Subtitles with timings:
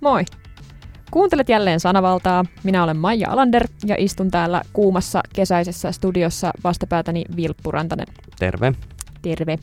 [0.00, 0.24] Moi!
[1.10, 2.44] Kuuntelet jälleen sanavaltaa.
[2.64, 8.06] Minä olen Maija Alander ja istun täällä kuumassa kesäisessä studiossa vastapäätäni Vilppu Rantanen.
[8.38, 8.72] Terve.
[9.22, 9.58] Terve.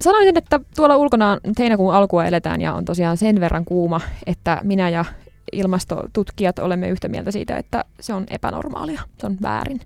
[0.00, 4.88] Sanoisin, että tuolla ulkona heinäkuun alkua eletään ja on tosiaan sen verran kuuma, että minä
[4.88, 5.04] ja
[5.52, 9.80] ilmastotutkijat olemme yhtä mieltä siitä, että se on epänormaalia, se on väärin.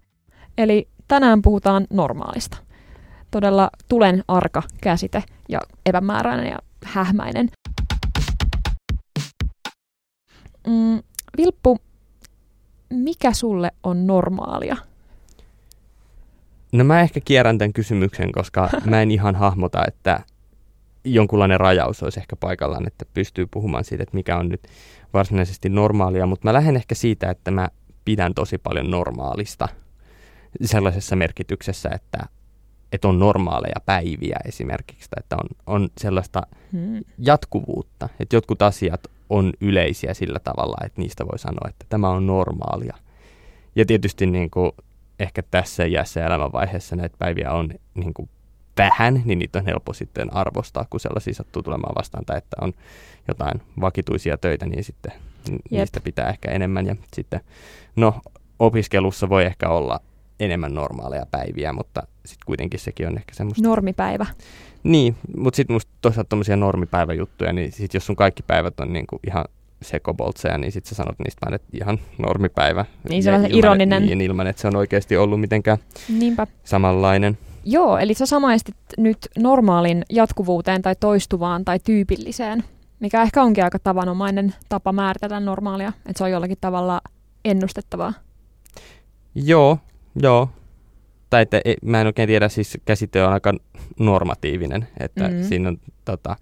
[0.59, 2.57] Eli tänään puhutaan normaalista.
[3.31, 7.49] Todella tulen arka käsite ja epämääräinen ja hähmäinen.
[10.67, 11.03] Mm,
[11.37, 11.79] Vilppu,
[12.91, 14.77] mikä sulle on normaalia?
[16.73, 20.21] No mä ehkä kierrän tämän kysymyksen, koska mä en ihan hahmota, että
[21.05, 24.69] jonkunlainen rajaus olisi ehkä paikallaan, että pystyy puhumaan siitä, että mikä on nyt
[25.13, 27.69] varsinaisesti normaalia, mutta mä lähden ehkä siitä, että mä
[28.05, 29.69] pidän tosi paljon normaalista
[30.65, 32.27] sellaisessa merkityksessä, että,
[32.93, 36.43] että on normaaleja päiviä esimerkiksi, tai että on, on sellaista
[36.73, 37.01] hmm.
[37.19, 42.27] jatkuvuutta, että jotkut asiat on yleisiä sillä tavalla, että niistä voi sanoa, että tämä on
[42.27, 42.97] normaalia.
[43.77, 44.73] Ja tietysti niin kuin,
[45.19, 48.29] ehkä tässä iässä elämänvaiheessa näitä päiviä on niin kuin
[48.79, 52.73] vähän, niin niitä on helppo sitten arvostaa, kun sellaisia sattuu tulemaan vastaan, tai että on
[53.29, 55.13] jotain vakituisia töitä, niin sitten
[55.51, 55.61] Jep.
[55.71, 56.87] niistä pitää ehkä enemmän.
[56.87, 57.41] Ja sitten,
[57.97, 58.21] no,
[58.59, 60.01] opiskelussa voi ehkä olla
[60.41, 63.69] enemmän normaaleja päiviä, mutta sitten kuitenkin sekin on ehkä semmoista...
[63.69, 64.27] Normipäivä.
[64.87, 69.21] Niin, mutta sitten musta toisaalta tuommoisia normipäiväjuttuja, niin sit jos sun kaikki päivät on niinku
[69.27, 69.45] ihan
[69.83, 72.85] sekoboltseja, niin sitten sä sanot niistä vaan, että ihan normipäivä.
[73.09, 74.07] Niin se on ilman, ironinen.
[74.07, 75.79] Niin, ilman, että se on oikeasti ollut mitenkään
[76.19, 76.47] Niinpä.
[76.65, 77.39] samanlainen.
[77.65, 82.65] Joo, eli sä samaistit nyt normaalin jatkuvuuteen tai toistuvaan tai tyypilliseen,
[83.01, 87.01] mikä ehkä onkin aika tavanomainen tapa määritellä normaalia, että se on jollakin tavalla
[87.45, 88.13] ennustettavaa.
[89.35, 89.79] Joo,
[90.23, 90.49] joo
[91.31, 93.53] tai että e, mä en oikein tiedä, siis käsite on aika
[93.99, 95.43] normatiivinen, että mm-hmm.
[95.43, 96.37] siinä on tota,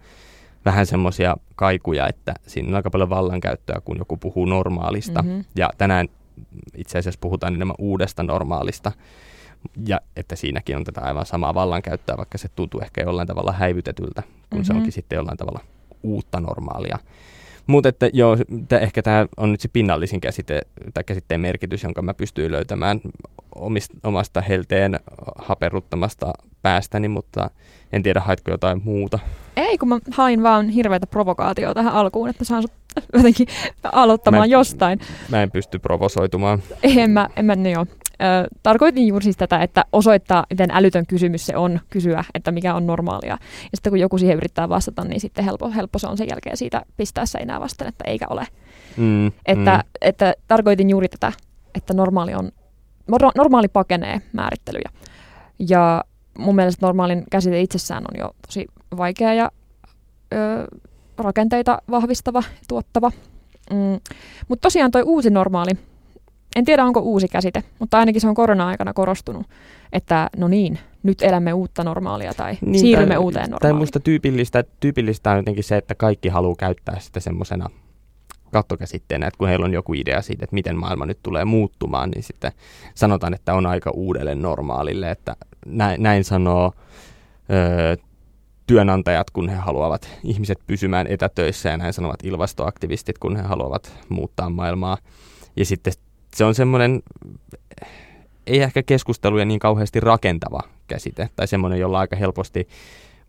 [0.65, 5.23] vähän semmoisia kaikuja, että siinä on aika paljon vallankäyttöä, kun joku puhuu normaalista.
[5.23, 5.45] Mm-hmm.
[5.57, 6.09] Ja tänään
[6.77, 8.93] itse asiassa puhutaan enemmän uudesta normaalista,
[9.87, 14.23] ja että siinäkin on tätä aivan samaa vallankäyttöä, vaikka se tuntuu ehkä jollain tavalla häivytetyltä,
[14.23, 14.65] kun mm-hmm.
[14.65, 15.61] se onkin sitten jollain tavalla
[16.03, 16.99] uutta normaalia.
[17.67, 18.37] Mutta että joo,
[18.69, 20.63] t- ehkä tämä on nyt se pinnallisin käsite,
[20.95, 23.01] tai käsitteen merkitys, jonka mä pystyin löytämään
[23.55, 25.01] omist, omasta helteen
[25.39, 26.33] haperuttamasta
[26.65, 27.51] päästäni, mutta
[27.93, 29.19] en tiedä, haitko jotain muuta.
[29.57, 32.73] Ei, kun mä hain vaan hirveätä provokaatioa tähän alkuun, että saan sut
[33.17, 33.47] jotenkin
[33.93, 35.01] aloittamaan mä en, jostain.
[35.29, 36.63] Mä en pysty provosoitumaan.
[36.83, 37.87] En mä, en mä, no joo.
[38.23, 42.75] Ö, tarkoitin juuri siis tätä, että osoittaa, miten älytön kysymys se on kysyä, että mikä
[42.75, 43.39] on normaalia.
[43.63, 46.57] Ja sitten kun joku siihen yrittää vastata, niin sitten helppo, helppo se on sen jälkeen
[46.57, 48.47] siitä pistää seinää vastaan, että eikä ole.
[48.97, 49.91] Mm, että, mm.
[50.01, 51.33] että tarkoitin juuri tätä,
[51.75, 52.51] että normaali on
[53.37, 54.91] normaali pakenee määrittelyjä.
[55.69, 56.05] Ja
[56.39, 59.51] mun mielestä normaalin käsite itsessään on jo tosi vaikea ja
[60.33, 60.37] ö,
[61.19, 63.11] rakenteita vahvistava, tuottava.
[63.71, 64.01] Mm.
[64.49, 65.71] Mutta tosiaan toi uusi normaali,
[66.57, 69.47] en tiedä onko uusi käsite, mutta ainakin se on korona-aikana korostunut,
[69.93, 73.61] että no niin, nyt elämme uutta normaalia tai niin, siirrymme tai, uuteen normaaliin.
[73.61, 77.71] Tai musta tyypillistä, tyypillistä on jotenkin se, että kaikki haluaa käyttää sitä semmoisena
[78.53, 82.23] kattokäsitteenä, että kun heillä on joku idea siitä, että miten maailma nyt tulee muuttumaan, niin
[82.23, 82.53] sitten
[82.95, 86.73] sanotaan, että on aika uudelle normaalille, että näin, näin sanoo
[87.51, 87.97] ö,
[88.67, 94.51] työnantajat, kun he haluavat ihmiset pysymään etätöissä ja näin sanovat ilmastoaktivistit, kun he haluavat muuttaa
[94.51, 94.99] maailmaa.
[95.57, 95.93] Ja sitten
[96.35, 97.03] se on semmoinen,
[98.47, 102.69] ei ehkä keskusteluja niin kauheasti rakentava käsite, tai semmoinen, jolla aika helposti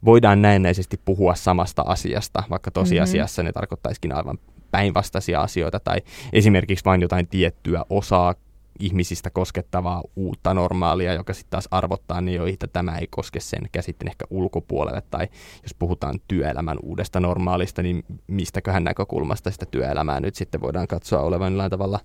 [0.06, 3.48] voidaan näennäisesti puhua samasta asiasta, vaikka tosiasiassa mm-hmm.
[3.48, 4.38] ne tarkoittaisikin aivan
[4.72, 5.98] päinvastaisia asioita tai
[6.34, 8.36] esimerkiksi vain jotain tiettyä osaa
[8.80, 13.70] ihmisistä koskettavaa uutta normaalia, joka sitten taas arvottaa niin jo, että tämä ei koske sen
[13.72, 15.02] käsitteen ehkä ulkopuolelle.
[15.12, 15.28] Tai
[15.64, 21.52] jos puhutaan työelämän uudesta normaalista, niin mistäköhän näkökulmasta sitä työelämää nyt sitten voidaan katsoa olevan
[21.52, 22.00] jollain tavalla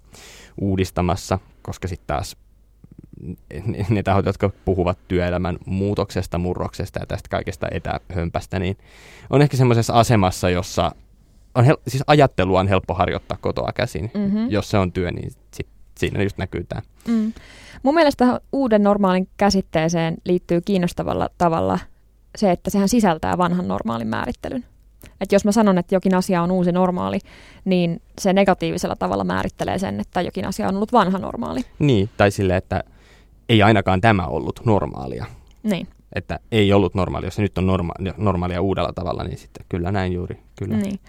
[0.61, 2.37] uudistamassa, koska sitten taas
[3.65, 8.79] ne, ne tahot, jotka puhuvat työelämän muutoksesta, murroksesta ja tästä kaikesta etähömpästä, niin
[9.31, 10.93] on ehkä semmoisessa asemassa, jossa
[11.55, 14.11] on hel- siis ajattelua on helppo harjoittaa kotoa käsin.
[14.15, 14.51] Mm-hmm.
[14.51, 15.67] Jos se on työ, niin sit
[16.01, 16.83] siinä just näkyy tämä.
[17.09, 17.33] Mm.
[17.83, 21.79] Mun mielestä uuden normaalin käsitteeseen liittyy kiinnostavalla tavalla
[22.37, 24.65] se, että sehän sisältää vanhan normaalin määrittelyn.
[25.21, 27.19] Et jos mä sanon, että jokin asia on uusi normaali,
[27.65, 31.61] niin se negatiivisella tavalla määrittelee sen, että jokin asia on ollut vanha normaali.
[31.79, 32.85] Niin, tai sille, että
[33.49, 35.27] ei ainakaan tämä ollut normaalia.
[35.63, 35.89] Niin.
[36.13, 39.93] Että ei ollut normaalia, jos se nyt on norma- normaalia uudella tavalla, niin sitten kyllä
[39.93, 40.39] näin juuri.
[40.59, 40.77] Kyllä.
[40.77, 41.01] Niin.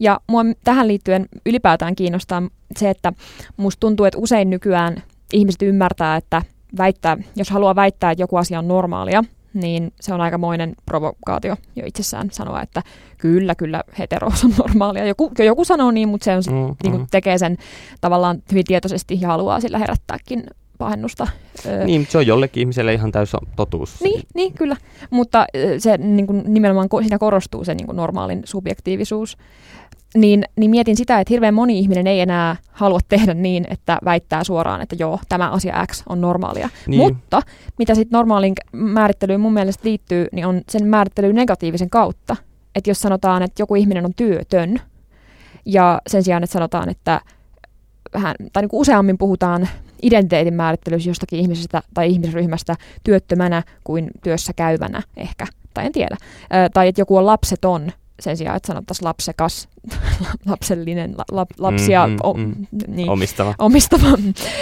[0.00, 2.42] Ja mua tähän liittyen ylipäätään kiinnostaa
[2.76, 3.12] se, että
[3.56, 5.02] musta tuntuu, että usein nykyään
[5.32, 6.42] ihmiset ymmärtää, että
[6.78, 11.86] väittää, jos haluaa väittää, että joku asia on normaalia, niin se on aikamoinen provokaatio jo
[11.86, 12.82] itsessään sanoa, että
[13.18, 15.06] kyllä, kyllä heterous on normaalia.
[15.06, 17.06] Joku, joku sanoo niin, mutta se on, mm, niin kuin mm.
[17.10, 17.56] tekee sen
[18.00, 20.44] tavallaan hyvin tietoisesti ja haluaa sillä herättääkin
[20.78, 21.26] pahennusta.
[21.84, 24.00] Niin, se on jollekin ihmiselle ihan täysin totuus.
[24.00, 24.76] Niin, niin kyllä.
[25.10, 25.46] Mutta
[25.78, 29.36] se niin kuin, nimenomaan siinä korostuu se niin kuin normaalin subjektiivisuus.
[30.16, 34.44] Niin, niin mietin sitä, että hirveän moni ihminen ei enää halua tehdä niin, että väittää
[34.44, 36.68] suoraan, että joo, tämä asia X on normaalia.
[36.86, 37.02] Niin.
[37.02, 37.42] Mutta
[37.78, 42.36] mitä sitten normaalin määrittelyyn mun mielestä liittyy, niin on sen määrittely negatiivisen kautta.
[42.74, 44.80] Että jos sanotaan, että joku ihminen on työtön,
[45.64, 47.20] ja sen sijaan, että sanotaan, että
[48.14, 49.68] vähän, tai niin kuin useammin puhutaan
[50.02, 56.16] identiteetin määrittelyssä jostakin ihmisestä tai ihmisryhmästä työttömänä kuin työssä käyvänä ehkä, tai en tiedä.
[56.42, 59.68] Ö, tai että joku on lapseton sen sijaan, että sanottaisiin lapsekas,
[60.46, 62.66] lapsellinen, la, lapsia mm, mm, mm.
[62.88, 63.54] Niin, omistava.
[63.58, 64.06] omistava.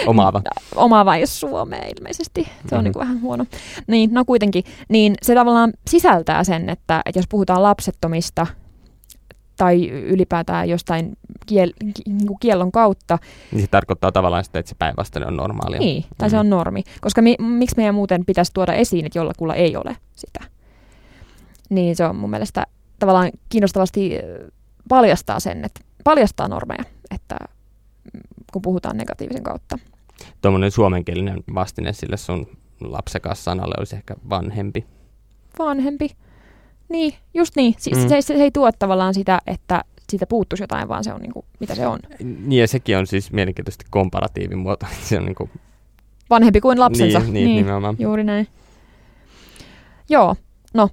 [0.05, 0.41] Omaava.
[0.75, 2.43] Omaava jos Suomea ilmeisesti.
[2.43, 2.83] Se on mm-hmm.
[2.83, 3.45] niin kuin vähän huono.
[3.87, 4.63] Niin, no kuitenkin.
[4.89, 8.47] Niin se tavallaan sisältää sen, että, että jos puhutaan lapsettomista,
[9.57, 11.73] tai ylipäätään jostain kiel,
[12.05, 13.17] niin kuin kiellon kautta.
[13.51, 15.79] Niin se tarkoittaa tavallaan sitä, että se päinvastainen on normaalia.
[15.79, 16.31] Niin, tai mm.
[16.31, 16.83] se on normi.
[17.01, 20.39] Koska mi, miksi meidän muuten pitäisi tuoda esiin, että jollakulla ei ole sitä?
[21.69, 22.65] Niin se on mun mielestä
[23.05, 24.11] tavallaan kiinnostavasti
[24.89, 27.35] paljastaa sen, että paljastaa normeja, että
[28.13, 28.21] mm,
[28.53, 29.79] kun puhutaan negatiivisen kautta.
[30.41, 32.47] Tuommoinen suomenkielinen vastine sille sun
[32.81, 34.85] lapsekas sanalle olisi ehkä vanhempi.
[35.59, 36.09] Vanhempi.
[36.89, 37.75] Niin, just niin.
[37.77, 38.09] Siis mm.
[38.09, 41.33] se, se, se ei tuo tavallaan sitä, että siitä puuttuisi jotain, vaan se on niin
[41.33, 41.99] kuin, mitä se on.
[42.19, 44.85] Niin ja sekin on siis mielenkiintoisesti komparatiivin muoto.
[45.03, 45.49] Se on niin kuin...
[46.29, 47.19] Vanhempi kuin lapsensa.
[47.19, 47.95] Niin, niin, niin nimenomaan.
[47.99, 48.47] Juuri näin.
[50.09, 50.35] Joo,
[50.73, 50.89] no,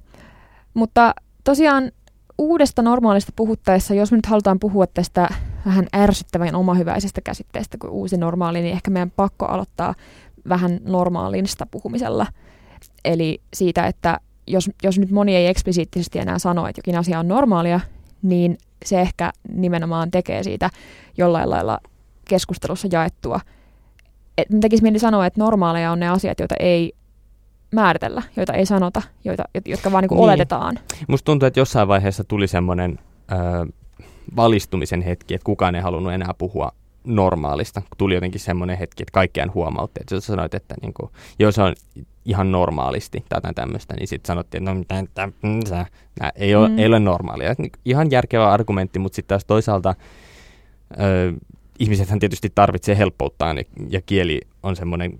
[0.73, 1.91] mutta tosiaan
[2.37, 5.29] uudesta normaalista puhuttaessa, jos me nyt halutaan puhua tästä
[5.65, 9.95] vähän ärsyttävän omahyväisestä käsitteestä kuin uusi normaali, niin ehkä meidän pakko aloittaa
[10.49, 12.27] vähän normaalista puhumisella.
[13.05, 17.27] Eli siitä, että jos, jos nyt moni ei eksplisiittisesti enää sano, että jokin asia on
[17.27, 17.79] normaalia,
[18.21, 20.69] niin se ehkä nimenomaan tekee siitä
[21.17, 21.79] jollain lailla
[22.29, 23.39] keskustelussa jaettua.
[24.37, 26.93] Et tekisi mieli sanoa, että normaaleja on ne asiat, joita ei
[27.73, 30.23] määritellä, joita ei sanota, joita, jotka vaan niin niin.
[30.23, 30.79] oletetaan.
[31.07, 32.99] Musta tuntuu, että jossain vaiheessa tuli semmoinen
[34.35, 36.71] valistumisen hetki, että kukaan ei halunnut enää puhua
[37.03, 37.81] normaalista.
[37.97, 40.01] Tuli jotenkin semmoinen hetki, että kaikkiaan huomautti.
[40.01, 41.75] Että jos sanoit, että niin kuin, jos on
[42.25, 46.79] ihan normaalisti tai jotain tämmöistä, niin sitten sanottiin, että no mitä, tämä, ei, ole, mm.
[46.79, 47.55] ei ole normaalia.
[47.57, 49.95] Niin ihan järkevä argumentti, mutta sitten taas toisaalta
[50.91, 51.33] ö,
[51.79, 53.55] ihmisethän tietysti tarvitsee helppouttaa
[53.89, 55.19] ja kieli on semmoinen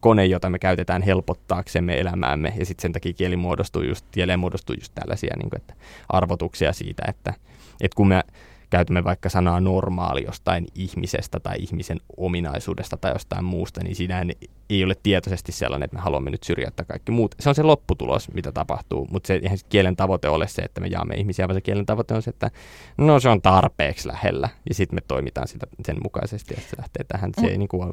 [0.00, 4.76] kone, jota me käytetään helpottaaksemme elämäämme, ja sitten sen takia kieli muodostuu just, kieleen muodostuu
[4.78, 5.74] just tällaisia niin kuin, että
[6.08, 7.34] arvotuksia siitä, että,
[7.80, 8.22] että kun me
[8.70, 14.24] käytämme vaikka sanaa normaali jostain ihmisestä tai ihmisen ominaisuudesta tai jostain muusta, niin siinä
[14.70, 17.34] ei ole tietoisesti sellainen, että me haluamme nyt syrjäyttää kaikki muut.
[17.40, 20.86] Se on se lopputulos, mitä tapahtuu, mutta se eihän kielen tavoite ole se, että me
[20.86, 22.50] jaamme ihmisiä, vaan se kielen tavoite on se, että
[22.98, 27.04] no se on tarpeeksi lähellä ja sitten me toimitaan sitä sen mukaisesti, että se lähtee
[27.04, 27.30] tähän.
[27.40, 27.92] Se ei niin kuin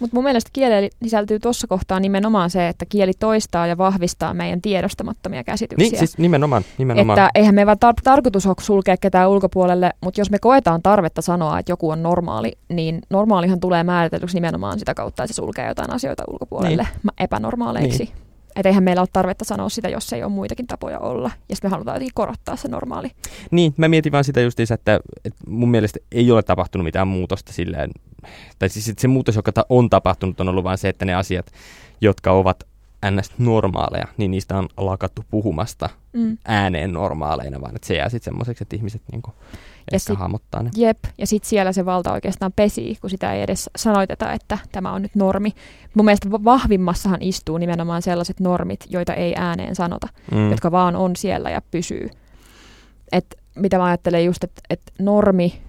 [0.00, 4.62] mutta mun mielestä kielelle sisältyy tuossa kohtaa nimenomaan se, että kieli toistaa ja vahvistaa meidän
[4.62, 5.90] tiedostamattomia käsityksiä.
[5.90, 6.62] Niin, siis nimenomaan.
[6.78, 7.18] nimenomaan.
[7.18, 11.22] Että eihän me vaan tar- tarkoitus ole sulkea ketään ulkopuolelle, mutta jos me koetaan tarvetta
[11.22, 15.68] sanoa, että joku on normaali, niin normaalihan tulee määritellyksi nimenomaan sitä kautta, että se sulkee
[15.68, 17.12] jotain asioita ulkopuolelle niin.
[17.18, 18.04] epänormaaleiksi.
[18.04, 18.25] Niin.
[18.56, 21.30] Että eihän meillä ole tarvetta sanoa sitä, jos ei ole muitakin tapoja olla.
[21.48, 23.10] Ja sitten me halutaan jotenkin korottaa se normaali.
[23.50, 27.52] Niin, mä mietin vaan sitä justiinsa, että, että mun mielestä ei ole tapahtunut mitään muutosta
[27.52, 27.90] silleen.
[28.58, 31.46] Tai siis se muutos, joka on tapahtunut, on ollut vain se, että ne asiat,
[32.00, 32.66] jotka ovat
[33.10, 33.32] ns.
[33.38, 36.38] normaaleja, niin niistä on lakattu puhumasta mm.
[36.44, 39.34] ääneen normaaleina, vaan että se jää sitten semmoiseksi, että ihmiset niinku
[39.92, 40.70] ja ehkä sit, hahmottaa ne.
[40.76, 44.92] Jep, ja sitten siellä se valta oikeastaan pesii, kun sitä ei edes sanoiteta, että tämä
[44.92, 45.52] on nyt normi.
[45.94, 50.50] Mun mielestä vahvimmassahan istuu nimenomaan sellaiset normit, joita ei ääneen sanota, mm.
[50.50, 52.10] jotka vaan on siellä ja pysyy.
[53.12, 55.60] Et mitä mä ajattelen just, että et normi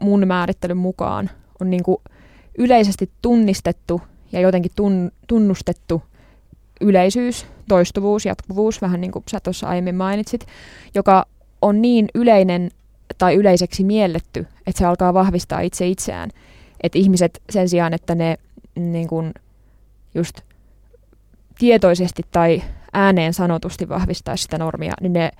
[0.00, 2.02] mun määrittelyn mukaan on niinku
[2.58, 4.00] yleisesti tunnistettu
[4.32, 6.02] ja jotenkin tun, tunnustettu
[6.80, 10.46] yleisyys, toistuvuus, jatkuvuus, vähän niin kuin sä tuossa aiemmin mainitsit,
[10.94, 11.26] joka
[11.62, 12.70] on niin yleinen
[13.18, 16.30] tai yleiseksi mielletty, että se alkaa vahvistaa itse itseään.
[16.82, 18.38] Että ihmiset sen sijaan, että ne
[18.76, 19.34] niin kuin
[20.14, 20.40] just
[21.58, 22.62] tietoisesti tai
[22.92, 25.30] ääneen sanotusti vahvistaa sitä normia, niin ne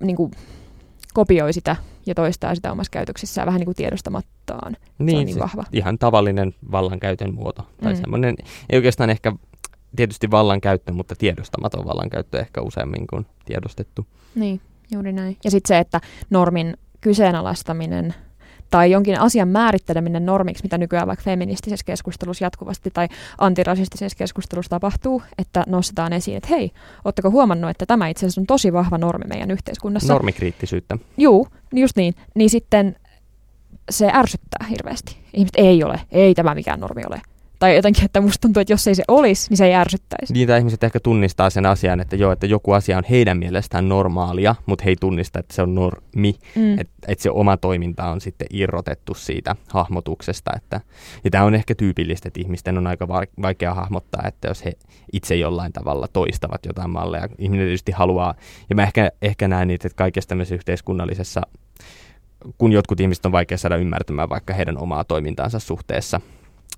[0.00, 0.30] niin kuin,
[1.14, 4.72] kopioi sitä ja toistaa sitä omassa käytöksessään vähän niin kuin tiedostamattaan.
[4.72, 5.64] Niin, se on niin, niin vahva.
[5.72, 7.66] ihan tavallinen vallankäytön muoto.
[7.82, 8.00] Tai mm.
[8.00, 8.36] semmoinen,
[8.70, 9.32] ei oikeastaan ehkä
[9.96, 14.06] tietysti vallankäyttö, mutta tiedostamaton vallankäyttö ehkä useammin kuin tiedostettu.
[14.34, 14.60] Niin.
[14.92, 15.36] Juuri näin.
[15.44, 18.14] Ja sitten se, että normin kyseenalaistaminen
[18.70, 23.08] tai jonkin asian määritteleminen normiksi, mitä nykyään vaikka feministisessä keskustelussa jatkuvasti tai
[23.38, 26.70] antirasistisessa keskustelussa tapahtuu, että nostetaan esiin, että hei,
[27.04, 30.12] ootteko huomannut, että tämä itse asiassa on tosi vahva normi meidän yhteiskunnassa.
[30.12, 30.98] Normikriittisyyttä.
[31.16, 32.14] Juu, just niin.
[32.34, 32.96] Niin sitten
[33.90, 35.16] se ärsyttää hirveästi.
[35.34, 37.20] Ihmiset ei ole, ei tämä mikään normi ole.
[37.62, 40.46] Tai jotenkin, että musta tuntuu, että jos ei se olisi, niin se ei ärsyttäisi.
[40.46, 44.54] Tai ihmiset ehkä tunnistaa sen asian, että joo, että joku asia on heidän mielestään normaalia,
[44.66, 46.34] mutta he ei tunnista, että se on normi.
[46.54, 46.78] Mm.
[46.78, 50.50] Että et se oma toiminta on sitten irrotettu siitä hahmotuksesta.
[50.56, 50.80] Että,
[51.24, 53.08] ja tämä on ehkä tyypillistä, että ihmisten on aika
[53.42, 54.72] vaikea hahmottaa, että jos he
[55.12, 57.28] itse jollain tavalla toistavat jotain malleja.
[57.38, 58.34] Ihminen tietysti haluaa,
[58.70, 61.40] ja mä ehkä, ehkä näen niitä, että kaikessa tämmöisessä yhteiskunnallisessa
[62.58, 66.20] kun jotkut ihmiset on vaikea saada ymmärtämään vaikka heidän omaa toimintaansa suhteessa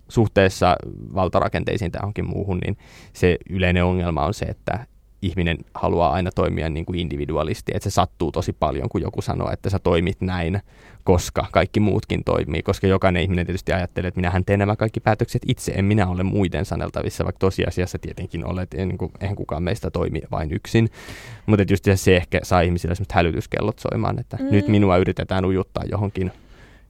[0.08, 0.76] suhteessa
[1.14, 2.76] valtarakenteisiin tai johonkin muuhun, niin
[3.12, 4.86] se yleinen ongelma on se, että
[5.24, 9.50] ihminen haluaa aina toimia niin kuin individualisti, että se sattuu tosi paljon, kun joku sanoo,
[9.50, 10.60] että sä toimit näin,
[11.04, 15.42] koska kaikki muutkin toimii, koska jokainen ihminen tietysti ajattelee, että minähän teen nämä kaikki päätökset
[15.48, 19.90] itse, en minä ole muiden saneltavissa, vaikka tosiasiassa tietenkin olet, niin kuin, eihän kukaan meistä
[19.90, 20.90] toimi vain yksin,
[21.46, 24.50] mutta just se ehkä saa ihmisille hälytyskellot soimaan, että mm.
[24.50, 26.32] nyt minua yritetään ujuttaa johonkin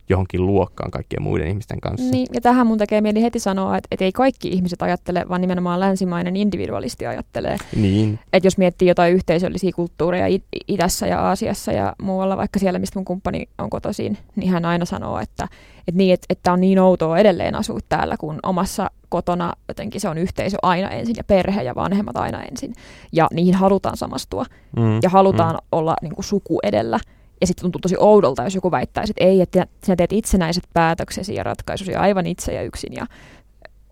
[0.08, 2.10] johonkin luokkaan kaikkien muiden ihmisten kanssa.
[2.10, 5.40] Niin, ja tähän mun tekee mieli heti sanoa, että, että ei kaikki ihmiset ajattele, vaan
[5.40, 7.56] nimenomaan länsimainen individualisti ajattelee.
[7.76, 8.18] Niin.
[8.32, 12.98] Että jos miettii jotain yhteisöllisiä kulttuureja it- Itässä ja Aasiassa ja muualla, vaikka siellä, mistä
[12.98, 15.48] mun kumppani on kotoisin, niin hän aina sanoo, että,
[15.88, 20.08] että, niin, että, että on niin outoa edelleen asua täällä, kun omassa kotona jotenkin se
[20.08, 22.74] on yhteisö aina ensin ja perhe ja vanhemmat aina ensin.
[23.12, 24.44] Ja niihin halutaan samastua
[24.76, 25.66] mm, ja halutaan mm.
[25.72, 26.98] olla niin kuin suku edellä.
[27.40, 31.34] Ja sitten tuntuu tosi oudolta, jos joku väittäisi, että ei, että sinä teet itsenäiset päätöksesi
[31.34, 32.92] ja ratkaisusi aivan itse ja yksin.
[32.92, 33.06] Ja,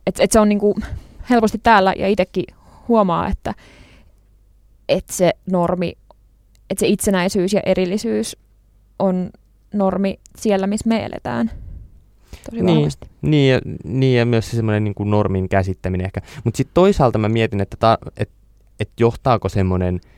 [0.06, 0.74] et, et se on niinku
[1.30, 2.44] helposti täällä ja itsekin
[2.88, 3.54] huomaa, että,
[4.88, 5.92] että se normi,
[6.70, 8.36] että se itsenäisyys ja erillisyys
[8.98, 9.30] on
[9.74, 11.50] normi siellä, missä me eletään.
[12.50, 12.90] Tosi niin.
[13.22, 16.20] Niin ja, niin ja myös se semmoinen niin normin käsittäminen ehkä.
[16.44, 18.30] Mutta sitten toisaalta mä mietin, että, ta, et,
[18.80, 20.00] et johtaako semmoinen–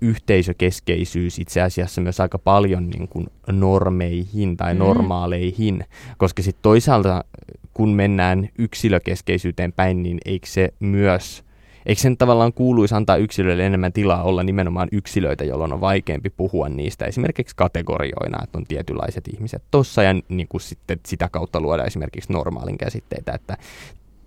[0.00, 4.78] yhteisökeskeisyys itse asiassa myös aika paljon niin kuin normeihin tai mm.
[4.78, 5.84] normaaleihin,
[6.16, 7.24] koska sitten toisaalta
[7.74, 11.44] kun mennään yksilökeskeisyyteen päin, niin eikö se myös,
[11.86, 16.68] eikö sen tavallaan kuuluisi antaa yksilöille enemmän tilaa olla nimenomaan yksilöitä, jolloin on vaikeampi puhua
[16.68, 21.84] niistä esimerkiksi kategorioina, että on tietynlaiset ihmiset tossa ja niin kuin sitten sitä kautta luoda
[21.84, 23.56] esimerkiksi normaalin käsitteitä, että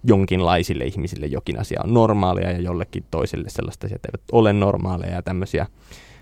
[0.08, 5.22] jonkinlaisille ihmisille jokin asia on normaalia ja jollekin toiselle sellaista asiat eivät ole normaaleja ja
[5.22, 5.66] tämmöisiä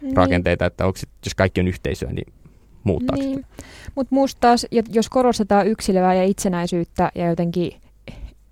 [0.02, 0.18] niin.
[0.18, 2.34] rakenteita, että onko sit, jos kaikki on yhteisöä, niin
[2.84, 3.46] muuttaako niin.
[3.96, 7.72] Mutta musta taas, jos korostetaan yksilöä ja itsenäisyyttä ja jotenkin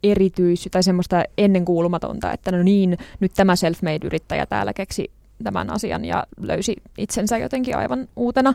[0.04, 5.12] erityis- tai semmoista ennenkuulumatonta, että no niin, nyt tämä self-made-yrittäjä täällä keksi
[5.44, 8.54] tämän asian ja löysi itsensä jotenkin aivan uutena,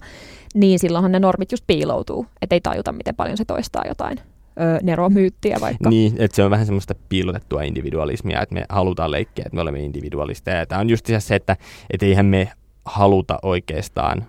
[0.55, 4.21] niin silloinhan ne normit just piiloutuu, että ei tajuta, miten paljon se toistaa jotain
[4.61, 5.91] ö, neromyyttiä vaikka.
[5.91, 9.81] Niin, että se on vähän semmoista piilotettua individualismia, että me halutaan leikkiä, että me olemme
[9.81, 10.67] individualisteja.
[10.67, 11.57] Tämä on just se, että
[11.91, 12.53] et eihän me
[12.85, 14.27] haluta oikeastaan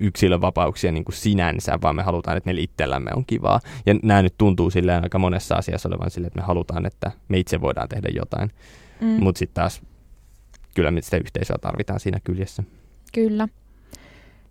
[0.00, 3.60] yksilövapauksia niin kuin sinänsä, vaan me halutaan, että meillä itsellämme on kivaa.
[3.86, 7.38] Ja nämä nyt tuntuu silleen aika monessa asiassa olevan silleen, että me halutaan, että me
[7.38, 8.50] itse voidaan tehdä jotain.
[9.00, 9.06] Mm.
[9.06, 9.82] Mutta sitten taas
[10.74, 12.62] kyllä me sitä yhteisöä tarvitaan siinä kyljessä.
[13.14, 13.48] Kyllä.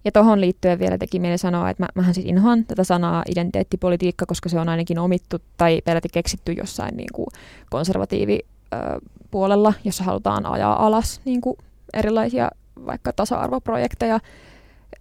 [0.06, 4.26] Ja tuohon liittyen vielä teki mieli sanoa, että mä, mähän siis inhoan tätä sanaa identiteettipolitiikka,
[4.26, 7.28] koska se on ainakin omittu tai peräti keksitty jossain niin kuin
[7.70, 11.58] konservatiivipuolella, jossa halutaan ajaa alas niin kuin
[11.94, 12.52] erilaisia
[12.86, 14.20] vaikka tasa-arvoprojekteja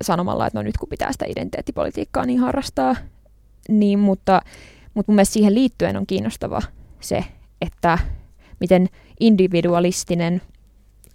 [0.03, 2.97] sanomalla, että no nyt kun pitää sitä identiteettipolitiikkaa niin harrastaa.
[3.69, 4.43] Niin, mutta,
[4.95, 6.63] mutta mun mielestä siihen liittyen on kiinnostava
[7.01, 7.25] se,
[7.61, 7.99] että
[8.61, 8.89] miten
[9.21, 10.43] individualistinen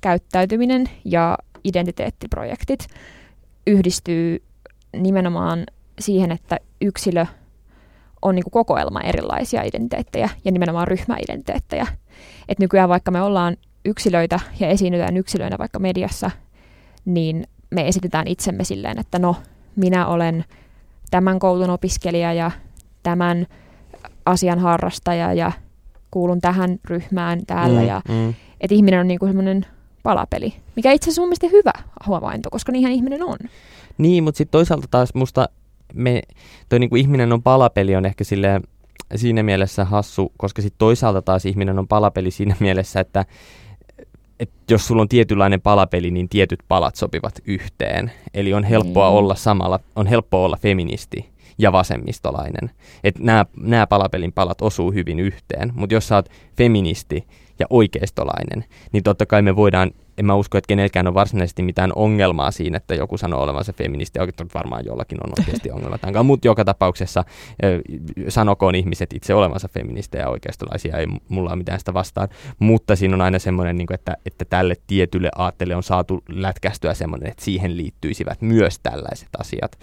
[0.01, 2.87] käyttäytyminen ja identiteettiprojektit–
[3.69, 4.43] yhdistyy
[4.97, 5.63] nimenomaan
[5.99, 7.25] siihen, että yksilö
[8.21, 11.87] on niin kuin kokoelma erilaisia identiteettejä ja nimenomaan ryhmäidentiteettejä.
[12.49, 16.31] Et nykyään vaikka me ollaan yksilöitä ja esiinnytään yksilöinä vaikka mediassa,
[17.05, 19.35] niin me esitetään itsemme silleen, että no,
[19.75, 20.45] minä olen
[21.11, 22.51] tämän koulun opiskelija ja
[23.03, 23.47] tämän
[24.25, 25.51] asian harrastaja ja
[26.11, 27.81] kuulun tähän ryhmään täällä.
[27.81, 28.33] Mm, ja, mm.
[28.61, 29.65] Että ihminen on niin kuin semmoinen
[30.03, 33.37] palapeli, mikä itse asiassa on mielestäni hyvä havainto, koska niinhän ihminen on.
[33.97, 35.49] Niin, mutta sitten toisaalta taas musta
[35.93, 36.21] me,
[36.69, 38.61] toi niinku ihminen on palapeli on ehkä sille
[39.15, 43.25] siinä mielessä hassu, koska sitten toisaalta taas ihminen on palapeli siinä mielessä, että
[44.39, 48.11] et jos sulla on tietynlainen palapeli, niin tietyt palat sopivat yhteen.
[48.33, 49.15] Eli on helppoa mm.
[49.15, 52.71] olla samalla, on helppoa olla feministi ja vasemmistolainen.
[53.03, 55.71] Että nämä palapelin palat osuu hyvin yhteen.
[55.75, 57.27] Mutta jos sä oot feministi
[57.59, 61.91] ja oikeistolainen, niin totta kai me voidaan en mä usko, että kenelläkään on varsinaisesti mitään
[61.95, 64.19] ongelmaa siinä, että joku sanoo olevansa feministi.
[64.19, 67.23] Oikein varmaan jollakin on oikeasti ongelma tämän mutta joka tapauksessa
[68.29, 72.29] sanokoon ihmiset itse olevansa feministejä oikeistolaisia, ei mulla ole mitään sitä vastaan.
[72.59, 77.29] Mutta siinä on aina semmoinen, niin että, että tälle tietylle aatteelle on saatu lätkästyä semmoinen,
[77.29, 79.79] että siihen liittyisivät myös tällaiset asiat.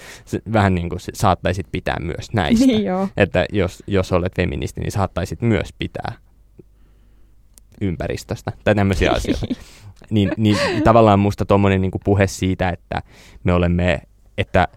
[0.53, 2.67] Vähän niin kuin saattaisit pitää myös näistä.
[2.67, 3.09] Niin joo.
[3.17, 6.26] Että jos, jos olet feministi, niin saattaisit myös pitää
[7.81, 9.47] ympäristöstä tai tämmöisiä asioita.
[10.11, 13.03] niin, niin tavallaan musta tuommoinen niin puhe siitä, että
[13.45, 14.03] me olemme,
[14.39, 14.69] että,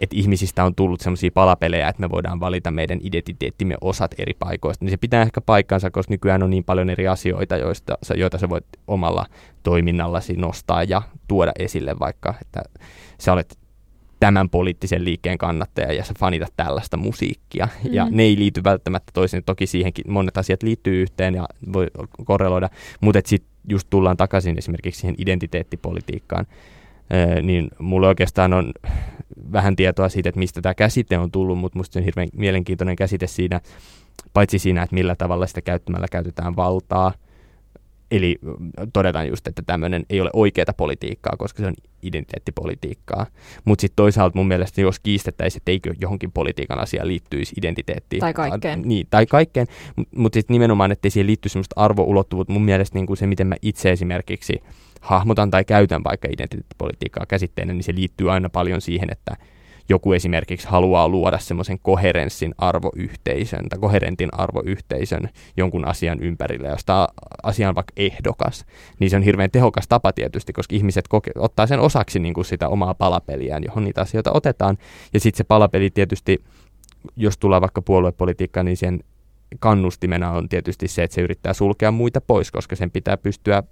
[0.00, 4.84] että ihmisistä on tullut semmoisia palapelejä, että me voidaan valita meidän identiteettimme osat eri paikoista,
[4.84, 8.48] niin se pitää ehkä paikkansa, koska nykyään on niin paljon eri asioita, joista, joita sä
[8.48, 9.26] voit omalla
[9.62, 12.62] toiminnallasi nostaa ja tuoda esille, vaikka että
[13.18, 13.58] sä olet
[14.20, 17.68] tämän poliittisen liikkeen kannattaja ja sä fanitat tällaista musiikkia.
[17.84, 17.94] Mm.
[17.94, 19.42] Ja ne ei liity välttämättä toisiin.
[19.44, 21.86] Toki siihenkin monet asiat liittyy yhteen ja voi
[22.24, 22.68] korreloida,
[23.00, 26.46] mutta sitten just tullaan takaisin esimerkiksi siihen identiteettipolitiikkaan,
[27.42, 28.72] niin mulla oikeastaan on
[29.52, 32.96] vähän tietoa siitä, että mistä tämä käsite on tullut, mutta musta se on hirveän mielenkiintoinen
[32.96, 33.60] käsite siinä,
[34.32, 37.12] paitsi siinä, että millä tavalla sitä käyttämällä käytetään valtaa–
[38.10, 38.38] Eli
[38.92, 43.26] todetaan just, että tämmöinen ei ole oikeaa politiikkaa, koska se on identiteettipolitiikkaa.
[43.64, 48.20] Mutta sitten toisaalta mun mielestä, jos kiistettäisiin, että eikö johonkin politiikan asiaan liittyisi identiteettiin.
[48.20, 48.82] Tai kaikkeen.
[48.82, 49.66] Niin, tai kaikkeen.
[49.96, 52.52] Mutta mut sitten nimenomaan, että siihen liittyy semmoista arvoulottuvuutta.
[52.52, 54.62] Mun mielestä niin kuin se, miten mä itse esimerkiksi
[55.00, 59.36] hahmotan tai käytän vaikka identiteettipolitiikkaa käsitteenä, niin se liittyy aina paljon siihen, että–
[59.88, 67.08] joku esimerkiksi haluaa luoda semmoisen koherenssin arvoyhteisön tai koherentin arvoyhteisön jonkun asian ympärille, josta
[67.42, 68.64] asia on vaikka ehdokas,
[68.98, 72.44] niin se on hirveän tehokas tapa tietysti, koska ihmiset koke- ottaa sen osaksi niin kuin
[72.44, 74.78] sitä omaa palapeliään, johon niitä asioita otetaan.
[75.14, 76.44] Ja sitten se palapeli tietysti,
[77.16, 79.00] jos tulee vaikka puoluepolitiikkaan, niin sen
[79.58, 83.62] kannustimena on tietysti se, että se yrittää sulkea muita pois, koska sen pitää pystyä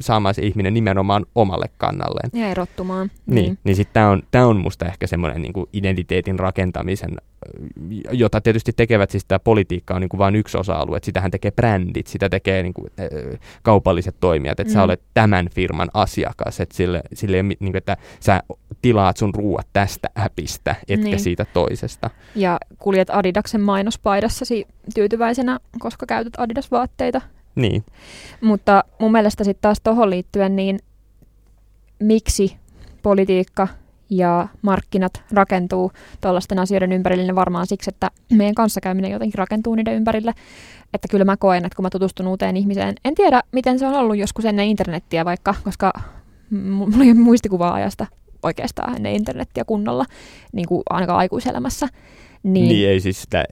[0.00, 2.30] saamaan se ihminen nimenomaan omalle kannalleen.
[2.32, 3.10] Ja erottumaan.
[3.26, 7.16] Niin, niin, niin sitten tämä on, tää on musta ehkä semmoinen niin identiteetin rakentamisen,
[8.12, 11.50] jota tietysti tekevät siis tämä politiikka on niin kuin vain yksi osa-alue, että sitähän tekee
[11.50, 12.90] brändit, sitä tekee niin kuin,
[13.62, 14.74] kaupalliset toimijat, että mm.
[14.74, 18.42] sä olet tämän firman asiakas, että sille, sille niin kuin, että sä
[18.82, 21.20] tilaat sun ruuat tästä appista, etkä niin.
[21.20, 22.10] siitä toisesta.
[22.34, 24.44] Ja kuljet Adidaksen mainospaidassa
[24.94, 27.20] tyytyväisenä, koska käytät Adidas-vaatteita.
[27.54, 27.84] Niin.
[28.40, 30.78] Mutta mun mielestä sitten taas tuohon liittyen, niin
[32.00, 32.56] miksi
[33.02, 33.68] politiikka
[34.10, 39.94] ja markkinat rakentuu tuollaisten asioiden ympärille, niin varmaan siksi, että meidän kanssakäyminen jotenkin rakentuu niiden
[39.94, 40.34] ympärille.
[40.94, 43.94] Että kyllä mä koen, että kun mä tutustun uuteen ihmiseen, en tiedä miten se on
[43.94, 45.92] ollut joskus ennen internettiä vaikka, koska
[46.50, 48.06] mulla ole muistikuvaa ajasta
[48.42, 50.04] oikeastaan ennen internettiä kunnolla,
[50.52, 51.88] niin kuin ainakaan aikuiselämässä.
[52.42, 53.44] Niin, niin ei siis sitä,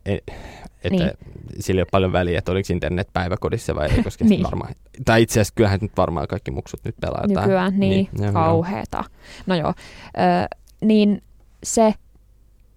[0.85, 1.13] että niin.
[1.61, 4.43] sillä ei ole paljon väliä, että oliko internet päiväkodissa vai ei, koska niin.
[4.43, 7.27] varmaan, tai itse asiassa kyllähän nyt varmaan kaikki muksut nyt pelaa.
[7.27, 9.05] Nykyään, niin, niin kauheeta.
[9.47, 11.23] No joo, ö, niin
[11.63, 11.95] se,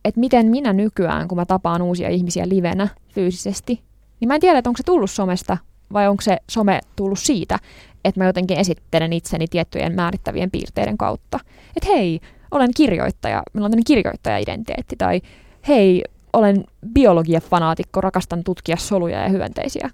[0.05, 3.83] että miten minä nykyään, kun mä tapaan uusia ihmisiä livenä fyysisesti,
[4.19, 5.57] niin mä en tiedä, että onko se tullut somesta
[5.93, 7.59] vai onko se some tullut siitä,
[8.05, 11.39] että mä jotenkin esittelen itseni tiettyjen määrittävien piirteiden kautta.
[11.77, 12.19] Että hei,
[12.51, 15.21] olen kirjoittaja, minulla on tämmöinen kirjoittaja-identiteetti, tai
[15.67, 19.89] hei, olen biologia-fanaatikko, rakastan tutkia soluja ja hyönteisiä.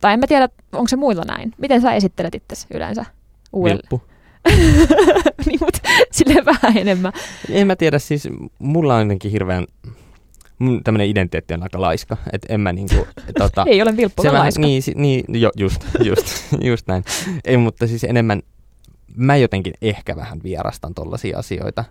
[0.00, 1.54] Tai en mä tiedä, onko se muilla näin.
[1.58, 3.04] Miten sä esittelet itse yleensä?
[3.64, 4.02] Vilppu.
[5.46, 5.80] niin, mutta
[6.12, 7.12] silleen vähän enemmän.
[7.50, 9.66] En mä tiedä, siis mulla on jotenkin hirveän
[10.58, 13.06] mun tämmöinen identiteetti on aika laiska, että en mä niinku,
[13.38, 14.60] tota, Ei ole vilppu, se laiska.
[14.60, 16.26] Niin, niin jo, just, just,
[16.70, 17.04] just näin.
[17.44, 18.42] Ei, mutta siis enemmän,
[19.16, 21.84] mä jotenkin ehkä vähän vierastan tollaisia asioita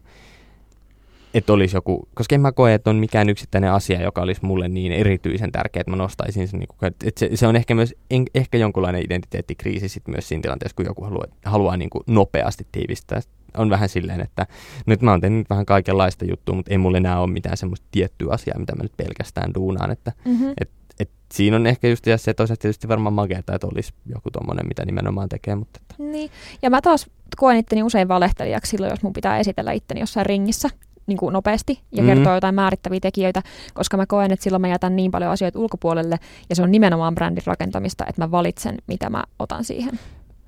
[1.34, 4.68] että olisi joku, koska en mä koe, että on mikään yksittäinen asia, joka olisi mulle
[4.68, 8.26] niin erityisen tärkeä, että mä nostaisin sen, niin että se, se on ehkä myös en,
[8.36, 13.22] ehkä jonkunlainen identiteettikriisi sit myös siinä tilanteessa, kun joku haluaa, haluaa niin kuin nopeasti tiivistää.
[13.58, 14.48] On vähän silleen, että
[14.86, 18.34] nyt mä oon tehnyt vähän kaikenlaista juttua, mutta ei mulle enää ole mitään semmoista tiettyä
[18.34, 20.54] asiaa, mitä mä nyt pelkästään duunaan, että mm-hmm.
[20.62, 24.68] et, et siinä on ehkä just se toisaalta tietysti varmaan makeata, että olisi joku tommonen,
[24.68, 25.56] mitä nimenomaan tekee.
[25.56, 25.96] Mutta että.
[26.04, 30.26] Niin, ja mä taas koen itteni usein valehtelijaksi silloin, jos mun pitää esitellä itteni jossain
[30.26, 30.70] ringissä
[31.08, 32.08] niin kuin nopeasti ja mm.
[32.08, 33.42] kertoo jotain määrittäviä tekijöitä,
[33.74, 37.16] koska mä koen, että silloin mä jätän niin paljon asioita ulkopuolelle ja se on nimenomaan
[37.16, 40.00] brändin rakentamista, että mä valitsen, mitä mä otan siihen.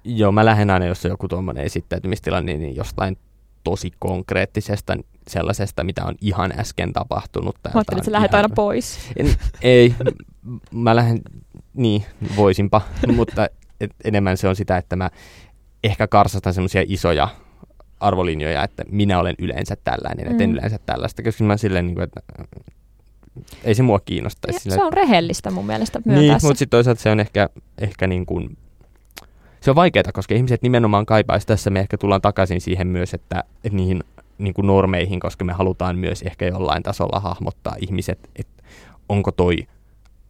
[0.04, 3.18] Joo, mä lähden aina, jos on joku tuommoinen esittäytymistilanne, niin jostain
[3.64, 7.56] tosi konkreettisesta sellaisesta, mitä on ihan äsken tapahtunut.
[7.64, 8.44] Mä ajattelin, että sä lähdet ihan...
[8.44, 9.00] aina pois.
[9.18, 9.96] En, ei,
[10.72, 11.22] mä lähden,
[11.74, 12.82] niin, voisinpa,
[13.16, 13.48] mutta
[13.80, 15.10] et, enemmän se on sitä, että mä
[15.84, 17.28] ehkä karsastan semmoisia isoja
[18.00, 20.32] arvolinjoja, että minä olen yleensä tällainen, mm.
[20.32, 20.54] että en mm.
[20.54, 22.22] yleensä tällaista, koska mä silleen, niin kuin, että
[23.64, 24.70] ei se mua kiinnostaisi.
[24.70, 28.08] Ja, se on rehellistä mun mielestä myöntää Niin, mutta sitten toisaalta se on ehkä, ehkä
[28.08, 28.58] niin kuin,
[29.62, 33.44] se on vaikeaa, koska ihmiset nimenomaan kaipaisi tässä, me ehkä tullaan takaisin siihen myös, että,
[33.64, 34.04] että niihin
[34.38, 38.64] niin kuin normeihin, koska me halutaan myös ehkä jollain tasolla hahmottaa ihmiset, että
[39.10, 39.58] onko toi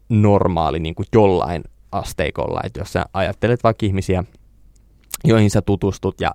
[0.10, 2.62] normaali niin kuin jollain asteikolla.
[2.64, 4.24] Että jos sä ajattelet vaikka ihmisiä,
[5.24, 6.32] joihin sä tutustut ja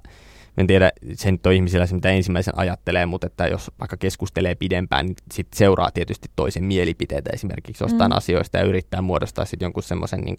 [0.58, 4.54] en tiedä, se nyt on ihmisillä se, mitä ensimmäisen ajattelee, mutta että jos vaikka keskustelee
[4.54, 8.16] pidempään, niin sit seuraa tietysti toisen mielipiteitä esimerkiksi jostain mm.
[8.16, 10.36] asioista ja yrittää muodostaa sitten jonkun semmoisen, niin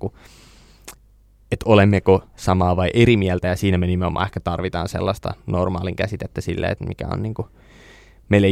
[1.52, 6.42] että olemmeko samaa vai eri mieltä, ja siinä me nimenomaan ehkä tarvitaan sellaista normaalin käsitettä
[6.42, 7.48] sille, että mikä on niin kuin
[8.30, 8.48] meille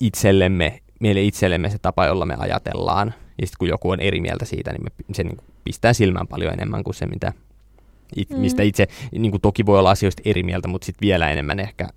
[0.00, 4.44] itsellemme, meille itsellemme se tapa, jolla me ajatellaan, ja sitten kun joku on eri mieltä
[4.44, 7.32] siitä, niin me, se niin pistää silmään paljon enemmän kuin se, mitä
[8.16, 8.38] it, mm.
[8.38, 11.88] mistä itse, niin kuin toki voi olla asioista eri mieltä, mutta sitten vielä enemmän ehkä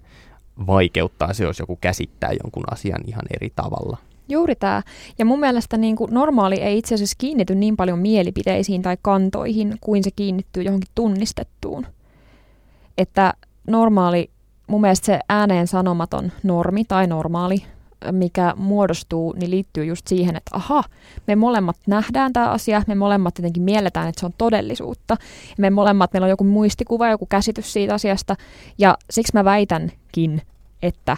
[0.67, 3.97] vaikeuttaa se, jos joku käsittää jonkun asian ihan eri tavalla.
[4.29, 4.81] Juuri tämä.
[5.19, 9.77] Ja mun mielestä niin kuin normaali ei itse asiassa kiinnity niin paljon mielipiteisiin tai kantoihin,
[9.81, 11.85] kuin se kiinnittyy johonkin tunnistettuun.
[12.97, 13.33] Että
[13.67, 14.29] normaali,
[14.67, 17.63] mun mielestä se ääneen sanomaton normi tai normaali
[18.11, 20.83] mikä muodostuu, niin liittyy just siihen, että aha,
[21.27, 25.17] me molemmat nähdään tämä asia, me molemmat jotenkin mielletään, että se on todellisuutta.
[25.49, 28.35] Ja me molemmat, meillä on joku muistikuva, joku käsitys siitä asiasta.
[28.77, 30.41] Ja siksi mä väitänkin,
[30.81, 31.17] että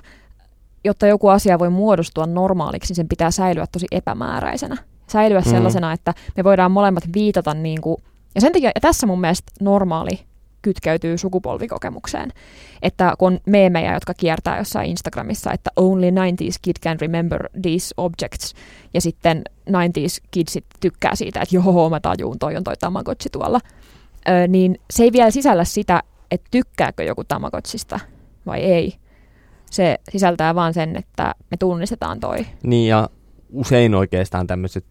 [0.84, 4.78] jotta joku asia voi muodostua normaaliksi, niin sen pitää säilyä tosi epämääräisenä.
[5.08, 5.50] Säilyä mm.
[5.50, 7.98] sellaisena, että me voidaan molemmat viitata niin kuin,
[8.36, 10.20] ja sen takia, ja tässä mun mielestä normaali
[10.62, 12.30] kytkeytyy sukupolvikokemukseen.
[12.82, 17.93] Että kun on meemejä, jotka kiertää jossain Instagramissa, että only 90s kid can remember these
[17.97, 18.54] objects,
[18.93, 23.60] ja sitten 90s kidsit tykkää siitä, että joo, mä tajuun, toi on toi Tamagotchi tuolla,
[24.30, 28.00] ö, niin se ei vielä sisällä sitä, että tykkääkö joku Tamagotsista
[28.45, 28.93] vai ei.
[29.71, 32.45] Se sisältää vaan sen, että me tunnistetaan toi.
[32.63, 33.10] Niin ja
[33.50, 34.86] usein oikeastaan tämmöiset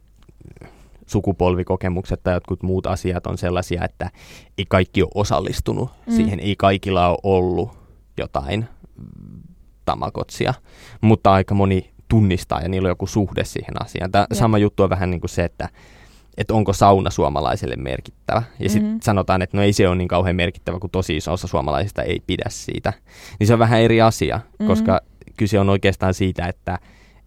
[1.11, 4.11] sukupolvikokemukset tai jotkut muut asiat on sellaisia, että
[4.59, 6.13] ei kaikki ole osallistunut mm.
[6.13, 7.71] siihen, ei kaikilla ole ollut
[8.17, 8.65] jotain
[9.85, 10.55] tamakotsia,
[11.01, 14.11] mutta aika moni tunnistaa ja niillä on joku suhde siihen asiaan.
[14.11, 15.69] Tämä sama juttu on vähän niin kuin se, että,
[16.37, 18.43] että onko sauna suomalaiselle merkittävä.
[18.59, 19.01] Ja sitten mm-hmm.
[19.03, 22.21] sanotaan, että no ei se ole niin kauhean merkittävä, kun tosi iso osa suomalaisista ei
[22.27, 22.93] pidä siitä.
[23.39, 24.67] Niin se on vähän eri asia, mm-hmm.
[24.67, 25.01] koska
[25.37, 26.79] kyse on oikeastaan siitä, että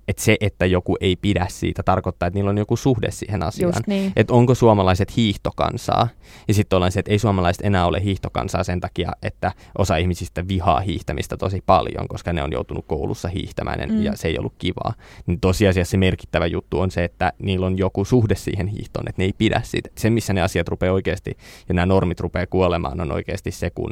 [0.07, 3.83] että se, että joku ei pidä siitä, tarkoittaa, että niillä on joku suhde siihen asiaan.
[3.87, 4.11] niin.
[4.15, 6.07] Että onko suomalaiset hiihtokansaa.
[6.47, 10.47] Ja sitten ollaan se, että ei suomalaiset enää ole hiihtokansaa sen takia, että osa ihmisistä
[10.47, 14.03] vihaa hiihtämistä tosi paljon, koska ne on joutunut koulussa hiihtämään mm.
[14.03, 14.93] ja se ei ollut kivaa.
[15.25, 19.21] Niin tosiasiassa se merkittävä juttu on se, että niillä on joku suhde siihen hiihtoon, että
[19.21, 19.89] ne ei pidä siitä.
[19.97, 21.37] Se, missä ne asiat rupeaa oikeasti
[21.69, 23.91] ja nämä normit rupeaa kuolemaan, on oikeasti se, kun...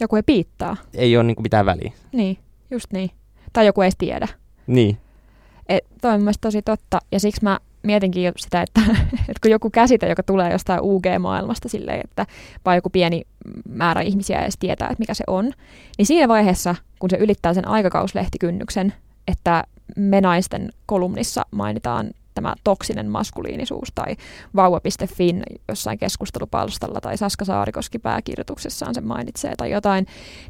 [0.00, 0.76] Joku ei piittaa.
[0.94, 1.92] Ei ole niin kuin mitään väliä.
[2.12, 2.38] Niin,
[2.70, 3.10] just niin.
[3.52, 4.28] Tai joku ei tiedä.
[4.66, 4.98] Niin.
[5.68, 8.80] Et, toi on mielestäni tosi totta, ja siksi mä mietinkin sitä, että,
[9.28, 12.26] että kun joku käsite, joka tulee jostain UG-maailmasta silleen, että
[12.64, 13.22] vai joku pieni
[13.68, 15.52] määrä ihmisiä edes tietää, että mikä se on,
[15.98, 18.92] niin siinä vaiheessa, kun se ylittää sen aikakauslehtikynnyksen,
[19.28, 19.64] että
[19.96, 24.16] me naisten kolumnissa mainitaan tämä toksinen maskuliinisuus tai
[24.56, 30.06] vauva.fin jossain keskustelupalstalla tai Saska Saarikoski pääkirjoituksessaan se mainitsee tai jotain,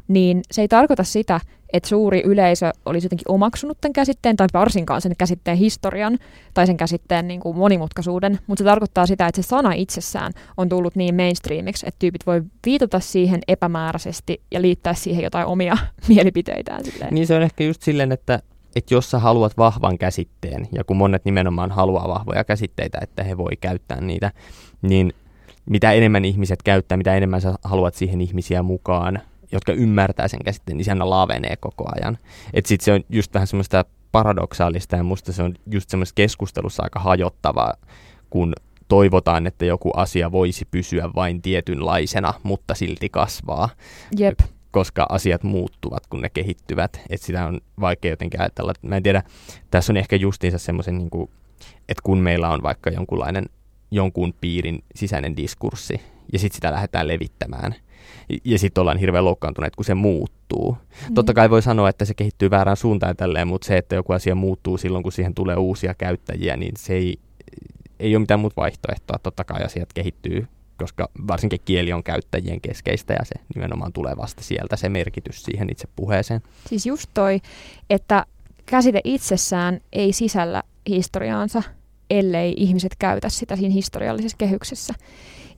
[0.07, 1.39] niin se ei tarkoita sitä,
[1.73, 6.17] että suuri yleisö olisi jotenkin omaksunut tämän käsitteen tai varsinkaan sen käsitteen historian
[6.53, 10.69] tai sen käsitteen niin kuin monimutkaisuuden, mutta se tarkoittaa sitä, että se sana itsessään on
[10.69, 16.85] tullut niin mainstreamiksi, että tyypit voi viitata siihen epämääräisesti ja liittää siihen jotain omia mielipiteitään.
[16.85, 17.13] Silleen.
[17.13, 18.39] Niin se on ehkä just silleen, että
[18.75, 23.37] että jos sä haluat vahvan käsitteen, ja kun monet nimenomaan haluaa vahvoja käsitteitä, että he
[23.37, 24.31] voi käyttää niitä,
[24.81, 25.13] niin
[25.69, 29.19] mitä enemmän ihmiset käyttää, mitä enemmän sä haluat siihen ihmisiä mukaan,
[29.51, 32.17] jotka ymmärtää sen käsitteen, niin se aina lavenee koko ajan.
[32.53, 36.83] Että sitten se on just vähän semmoista paradoksaalista, ja musta se on just semmoista keskustelussa
[36.83, 37.73] aika hajottavaa,
[38.29, 38.53] kun
[38.87, 43.69] toivotaan, että joku asia voisi pysyä vain tietynlaisena, mutta silti kasvaa.
[44.17, 44.39] Jep
[44.75, 47.01] koska asiat muuttuvat, kun ne kehittyvät.
[47.09, 48.73] Että sitä on vaikea jotenkin ajatella.
[48.81, 49.23] Mä en tiedä,
[49.71, 51.09] tässä on ehkä justiinsa semmoisen, niin
[51.89, 53.45] että kun meillä on vaikka jonkunlainen
[53.91, 56.01] jonkun piirin sisäinen diskurssi,
[56.33, 57.75] ja sitten sitä lähdetään levittämään,
[58.45, 60.77] ja sitten ollaan hirveän loukkaantuneet, kun se muuttuu.
[61.09, 61.13] Mm.
[61.13, 64.35] Totta kai voi sanoa, että se kehittyy väärään suuntaan tälleen, mutta se, että joku asia
[64.35, 67.17] muuttuu silloin, kun siihen tulee uusia käyttäjiä, niin se ei,
[67.99, 69.19] ei ole mitään muuta vaihtoehtoa.
[69.19, 74.43] Totta kai asiat kehittyy koska varsinkin kieli on käyttäjien keskeistä ja se nimenomaan tulee vasta
[74.43, 76.41] sieltä se merkitys siihen itse puheeseen.
[76.67, 77.41] Siis just toi,
[77.89, 78.25] että
[78.65, 81.63] käsite itsessään ei sisällä historiaansa,
[82.09, 84.93] ellei ihmiset käytä sitä siinä historiallisessa kehyksessä.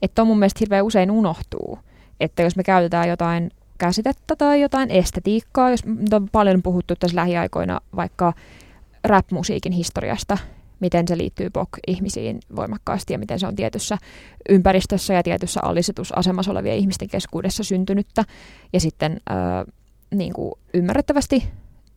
[0.02, 1.78] Että on mun mielestä hirveän usein unohtuu,
[2.20, 5.80] että jos me käytetään jotain käsitettä tai jotain estetiikkaa, jos
[6.12, 8.32] on paljon puhuttu tässä lähiaikoina vaikka
[9.04, 10.38] rap-musiikin historiasta,
[10.80, 13.98] miten se liittyy POK-ihmisiin voimakkaasti ja miten se on tietyssä
[14.48, 18.24] ympäristössä ja tietyssä alistetusasemassa olevien ihmisten keskuudessa syntynyttä.
[18.72, 19.64] Ja sitten ää,
[20.14, 21.48] niin kuin ymmärrettävästi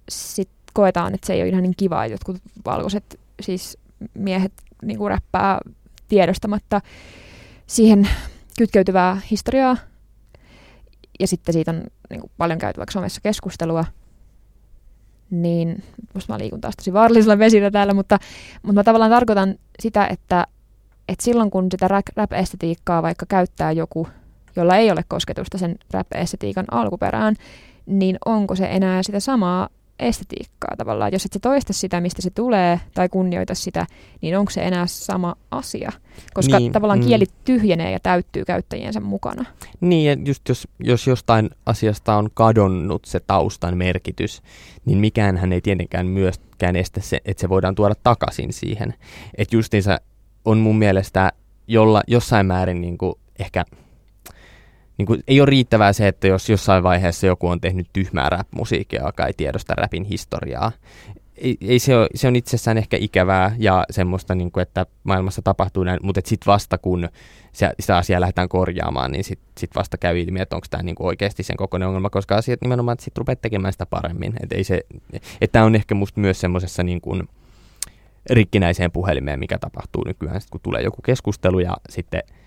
[0.10, 3.78] sit koetaan, että se ei ole ihan niin kiva, että jotkut valkoiset siis
[4.14, 5.60] miehet niin kuin räppää
[6.08, 6.82] tiedostamatta
[7.68, 8.10] siihen
[8.58, 9.78] kytkeytyvää historiaa.
[11.20, 13.86] Ja sitten siitä on niin kuin paljon käyty vaikka somessa keskustelua.
[15.32, 18.20] Niin, musta mä liikun taas tosi vaarallisella vesillä täällä, mutta,
[18.64, 20.48] mutta mä tavallaan tarkoitan sitä, että,
[21.08, 24.08] että silloin kun sitä rap-estetiikkaa vaikka käyttää joku,
[24.56, 27.36] jolla ei ole kosketusta sen rap-estetiikan alkuperään,
[27.86, 29.70] niin onko se enää sitä samaa
[30.02, 31.12] estetiikkaa tavallaan.
[31.12, 33.86] Jos et sä toista sitä, mistä se tulee, tai kunnioita sitä,
[34.22, 35.92] niin onko se enää sama asia?
[36.34, 37.06] Koska niin, tavallaan mm.
[37.06, 39.46] kieli tyhjenee ja täyttyy käyttäjiensä mukana.
[39.82, 44.42] Niin, ja just jos, jos jostain asiasta on kadonnut se taustan merkitys,
[44.86, 48.94] niin mikään hän ei tietenkään myöskään estä se, että se voidaan tuoda takaisin siihen.
[49.38, 50.02] Että justiinsa
[50.46, 51.32] on mun mielestä
[51.68, 53.66] jolla, jossain määrin niin kuin ehkä–
[54.98, 59.06] niin kuin, ei ole riittävää se, että jos jossain vaiheessa joku on tehnyt tyhmää rap-musiikkia,
[59.06, 60.72] joka ei tiedosta rapin historiaa.
[61.36, 65.42] Ei, ei se, ole, se on itsessään ehkä ikävää ja semmoista, niin kuin, että maailmassa
[65.42, 67.10] tapahtuu näin, mutta sitten vasta kun
[67.52, 70.96] se, sitä asiaa lähdetään korjaamaan, niin sitten sit vasta käy ilmi, että onko tämä niin
[71.00, 74.34] oikeasti sen kokoinen ongelma, koska asiat nimenomaan, sitten rupeat tekemään sitä paremmin.
[75.42, 77.24] Että tämä on ehkä musta myös semmoisessa niin kuin,
[78.30, 82.24] rikkinäiseen puhelimeen, mikä tapahtuu nykyään, sit kun tulee joku keskustelu ja sitten–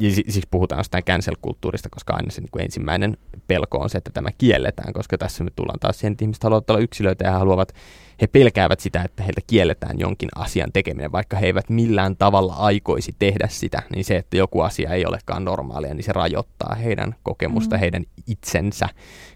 [0.00, 4.10] ja siis puhutaan jostain cancel-kulttuurista, koska aina se niin kuin ensimmäinen pelko on se, että
[4.14, 7.72] tämä kielletään, koska tässä me tullaan taas siihen, että ihmiset haluavat olla yksilöitä ja haluavat,
[8.20, 13.16] he pelkäävät sitä, että heiltä kielletään jonkin asian tekeminen, vaikka he eivät millään tavalla aikoisi
[13.18, 17.76] tehdä sitä, niin se, että joku asia ei olekaan normaalia, niin se rajoittaa heidän kokemusta,
[17.76, 17.80] mm.
[17.80, 18.88] heidän itsensä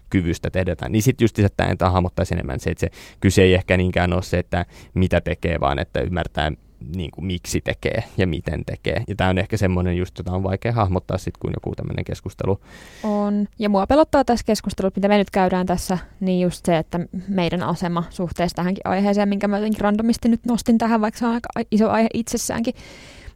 [0.09, 3.77] kyvystä tehdä Niin sitten just että tämä hahmottaisi enemmän se, että se kyse ei ehkä
[3.77, 6.51] niinkään ole se, että mitä tekee, vaan että ymmärtää,
[6.95, 9.03] niin kuin miksi tekee ja miten tekee.
[9.07, 12.59] Ja tämä on ehkä semmoinen just, jota on vaikea hahmottaa sitten, kun joku tämmöinen keskustelu.
[13.03, 13.47] On.
[13.59, 17.63] Ja mua pelottaa tässä keskustelussa, mitä me nyt käydään tässä, niin just se, että meidän
[17.63, 21.49] asema suhteessa tähänkin aiheeseen, minkä mä jotenkin randomisti nyt nostin tähän, vaikka se on aika
[21.71, 22.73] iso aihe itsessäänkin.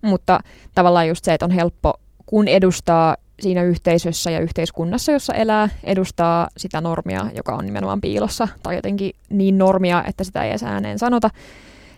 [0.01, 0.39] Mutta
[0.75, 1.93] tavallaan just se, että on helppo,
[2.25, 8.47] kun edustaa siinä yhteisössä ja yhteiskunnassa, jossa elää, edustaa sitä normia, joka on nimenomaan piilossa,
[8.63, 11.29] tai jotenkin niin normia, että sitä ei edes ääneen sanota,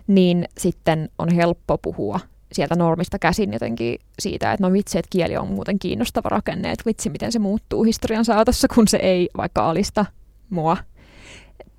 [0.07, 2.19] niin sitten on helppo puhua
[2.51, 6.85] sieltä normista käsin jotenkin siitä, että no vitsi, että kieli on muuten kiinnostava rakenne, että
[6.85, 10.05] vitsi, miten se muuttuu historian saatossa, kun se ei vaikka alista
[10.49, 10.77] mua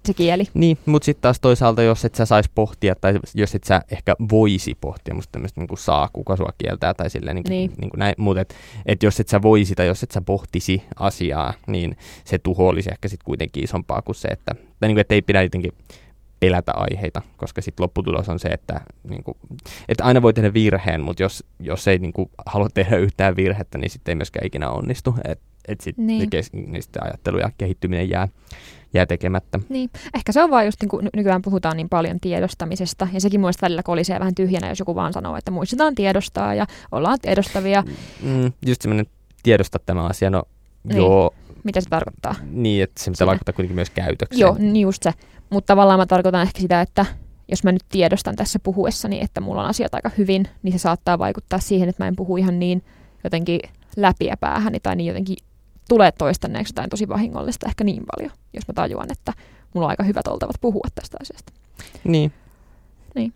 [0.05, 0.45] se kieli.
[0.55, 4.17] Niin, mutta sitten taas toisaalta, jos et sä saisi pohtia, tai jos et sä ehkä
[4.31, 7.73] voisi pohtia, musta tämmöistä niin saa, kuka sua kieltää, tai silleen niin kuin, niin.
[7.81, 8.55] Niin kuin näin, mutta et,
[8.87, 12.91] et jos et sä voisi tai jos et sä pohtisi asiaa, niin se tuho olisi
[12.93, 15.73] ehkä sitten kuitenkin isompaa kuin se, että, tai niin kuin, että ei pidä jotenkin
[16.41, 19.37] pelätä aiheita, koska sitten lopputulos on se, että, niin kuin,
[19.89, 23.79] että aina voi tehdä virheen, mutta jos, jos ei niin kuin, halua tehdä yhtään virhettä,
[23.79, 25.15] niin sitten ei myöskään ikinä onnistu.
[25.25, 26.29] Että et sitten niin.
[26.53, 28.29] niin sit ajattelu ja kehittyminen jää,
[28.95, 29.61] jää tekemättä.
[29.69, 29.91] Niin.
[30.15, 33.63] Ehkä se on vaan just niin kuin nykyään puhutaan niin paljon tiedostamisesta, ja sekin muista
[33.67, 37.85] välillä kolisee vähän tyhjänä, jos joku vaan sanoo, että muistetaan tiedostaa ja ollaan tiedostavia.
[38.23, 39.07] Mm, just semmoinen
[39.43, 40.43] tiedosta tämä asia, no
[40.85, 40.97] niin.
[40.97, 41.35] joo.
[41.65, 42.35] Mitä se tarkoittaa?
[42.51, 44.41] Niin, että se pitää vaikuttaa kuitenkin myös käytökseen.
[44.41, 45.13] Joo, niin just se.
[45.51, 47.07] Mutta tavallaan mä tarkoitan ehkä sitä, että
[47.49, 51.19] jos mä nyt tiedostan tässä puhuessani, että mulla on asiat aika hyvin, niin se saattaa
[51.19, 52.85] vaikuttaa siihen, että mä en puhu ihan niin
[53.25, 53.61] jotenkin
[53.97, 55.37] läpiä päähäni tai niin jotenkin
[55.89, 59.33] tulee toistanneeksi jotain tosi vahingollista ehkä niin paljon, jos mä tajuan, että
[59.75, 61.53] mulla on aika hyvät oltavat puhua tästä asiasta.
[62.05, 62.33] Niin.
[63.15, 63.33] Niin.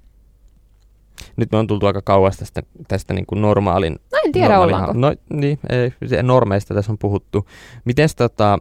[1.37, 3.93] Nyt me on tultu aika kauas tästä, tästä niin kuin normaalin...
[4.13, 4.99] No en tiedä normaalin, ollaanko.
[4.99, 7.49] No, niin, ei, normeista tässä on puhuttu.
[7.85, 8.59] Miten tota,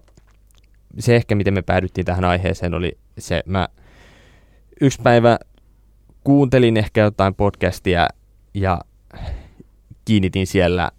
[0.99, 3.67] se ehkä, miten me päädyttiin tähän aiheeseen, oli se, mä
[4.81, 5.39] yksi päivä
[6.23, 8.07] kuuntelin ehkä jotain podcastia
[8.53, 8.79] ja
[10.05, 10.91] kiinnitin siellä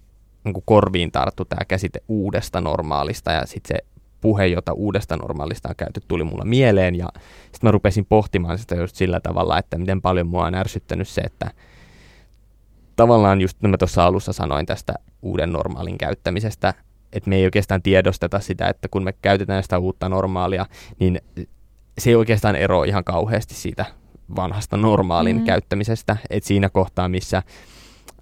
[0.43, 3.92] niin kuin korviin tarttu tämä käsite uudesta normaalista ja sitten se
[4.23, 7.07] puhe, jota uudesta normaalista on käyty, tuli mulla mieleen ja
[7.43, 11.21] sitten mä rupesin pohtimaan sitä just sillä tavalla, että miten paljon mua on ärsyttänyt se,
[11.21, 11.51] että
[12.95, 16.73] tavallaan just mä tuossa alussa sanoin tästä uuden normaalin käyttämisestä,
[17.13, 20.65] että me ei oikeastaan tiedosteta sitä, että kun me käytetään sitä uutta normaalia,
[20.99, 21.21] niin
[21.97, 23.85] se ei oikeastaan ero ihan kauheasti siitä
[24.35, 25.45] vanhasta normaalin mm-hmm.
[25.45, 26.17] käyttämisestä.
[26.29, 27.43] Että siinä kohtaa, missä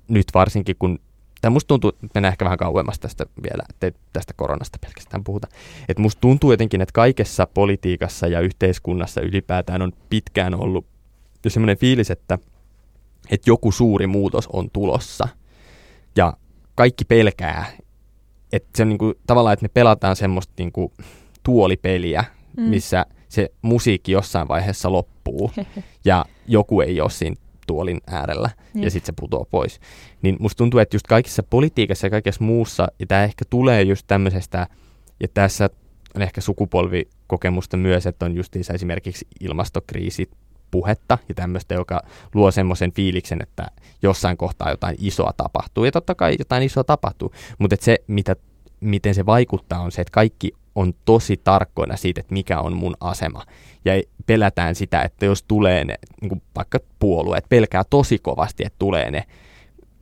[0.07, 0.99] nyt varsinkin kun
[1.41, 5.47] Tämä musta tuntuu, että mennään ehkä vähän kauemmas tästä vielä, että tästä koronasta pelkästään puhuta.
[5.89, 10.86] Että musta tuntuu jotenkin, että kaikessa politiikassa ja yhteiskunnassa ylipäätään on pitkään ollut
[11.45, 12.38] jo semmoinen fiilis, että,
[13.32, 15.27] että joku suuri muutos on tulossa.
[16.15, 16.34] Ja
[16.75, 17.65] kaikki pelkää,
[18.54, 20.91] että se on niin kuin, tavallaan, että me pelataan semmoista niin kuin,
[21.43, 22.23] tuolipeliä,
[22.58, 22.63] mm.
[22.63, 25.51] missä se musiikki jossain vaiheessa loppuu
[26.06, 27.36] ja joku ei ole siinä
[27.71, 28.84] tuolin äärellä Niin.
[28.84, 29.79] ja sitten se putoo pois.
[30.21, 34.07] Niin musta tuntuu, että just kaikissa politiikassa ja kaikessa muussa, ja tämä ehkä tulee just
[34.07, 34.67] tämmöisestä,
[35.19, 35.69] ja tässä
[36.15, 40.29] on ehkä sukupolvikokemusta myös, että on justiinsa esimerkiksi ilmastokriisi
[40.71, 42.01] puhetta ja tämmöistä, joka
[42.34, 43.67] luo semmoisen fiiliksen, että
[44.01, 45.86] jossain kohtaa jotain isoa tapahtuu.
[45.86, 48.36] Ja totta kai jotain isoa tapahtuu, mutta se, mitä,
[48.79, 52.95] miten se vaikuttaa, on se, että kaikki on tosi tarkkoina siitä, että mikä on mun
[52.99, 53.43] asema.
[53.86, 53.93] Ja
[54.25, 59.12] pelätään sitä, että jos tulee ne, niin kuin vaikka puolueet pelkää tosi kovasti, että tulee
[59.12, 59.23] ne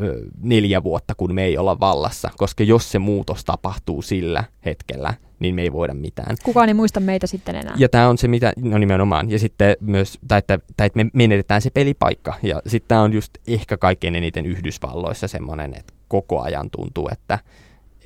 [0.02, 5.14] ö, neljä vuotta, kun me ei olla vallassa, koska jos se muutos tapahtuu sillä hetkellä,
[5.40, 6.36] niin me ei voida mitään.
[6.44, 7.76] Kukaan ei muista meitä sitten enää.
[7.78, 11.10] Ja tämä on se, mitä, no nimenomaan, ja sitten myös, tai että, tai että me
[11.14, 16.42] menetetään se pelipaikka, ja sitten tämä on just ehkä kaikkein eniten Yhdysvalloissa semmoinen, että koko
[16.42, 17.40] ajan tuntuu, että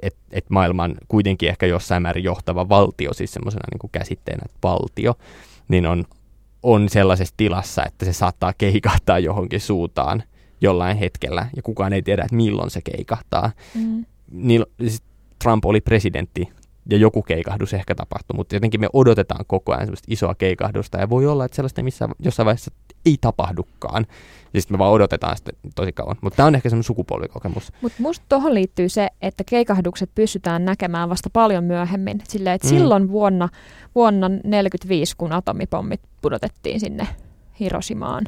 [0.03, 5.15] et, et maailman kuitenkin ehkä jossain määrin johtava valtio, siis semmoisena niin käsitteenä, että valtio,
[5.67, 6.05] niin on,
[6.63, 10.23] on sellaisessa tilassa, että se saattaa keikahtaa johonkin suuntaan
[10.61, 13.51] jollain hetkellä, ja kukaan ei tiedä, että milloin se keikahtaa.
[13.75, 14.05] Mm.
[14.31, 15.03] Niin, siis
[15.43, 16.49] Trump oli presidentti
[16.89, 21.09] ja joku keikahdus ehkä tapahtui, mutta jotenkin me odotetaan koko ajan sellaista isoa keikahdusta ja
[21.09, 22.71] voi olla, että sellaista missä, jossain vaiheessa
[23.05, 24.05] ei tapahdukaan.
[24.53, 26.15] Ja sitten me vaan odotetaan sitä tosi kauan.
[26.21, 27.71] Mutta tämä on ehkä semmoinen sukupolvikokemus.
[27.81, 32.21] Mutta musta tuohon liittyy se, että keikahdukset pystytään näkemään vasta paljon myöhemmin.
[32.27, 32.69] Silleen, että Mm.
[32.69, 33.49] silloin vuonna,
[33.95, 37.07] vuonna 1945, kun atomipommit pudotettiin sinne
[37.59, 38.23] Hiroshimaan,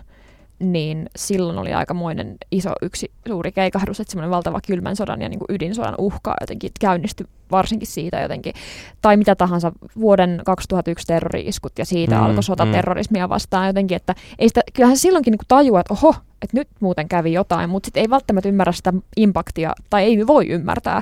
[0.60, 5.39] niin silloin oli aikamoinen iso yksi suuri keikahdus, että semmoinen valtava kylmän sodan ja niin
[5.39, 8.54] kuin ydinsodan uhka jotenkin käynnistyi varsinkin siitä jotenkin,
[9.02, 12.72] tai mitä tahansa vuoden 2001 terrori-iskut ja siitä Mm, alkoi sota mm.
[12.72, 16.68] terrorismia vastaan jotenkin, että ei sitä, kyllähän silloinkin niin kuin tajuaa, että oho, että nyt
[16.80, 21.02] muuten kävi jotain, mutta sitten ei välttämättä ymmärrä sitä impaktia, tai ei voi ymmärtää,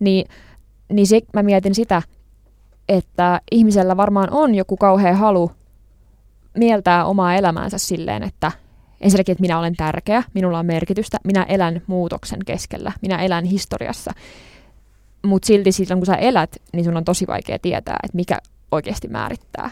[0.00, 0.28] niin,
[0.92, 2.02] niin se, mä mietin sitä,
[2.88, 5.50] että ihmisellä varmaan on joku kauhea halu
[6.58, 8.52] mieltää omaa elämäänsä silleen, että
[9.00, 14.12] ensinnäkin, että minä olen tärkeä, minulla on merkitystä, minä elän muutoksen keskellä, minä elän historiassa.
[15.26, 18.38] Mutta silti silloin, kun sä elät, niin sun on tosi vaikea tietää, että mikä
[18.70, 19.70] oikeasti määrittää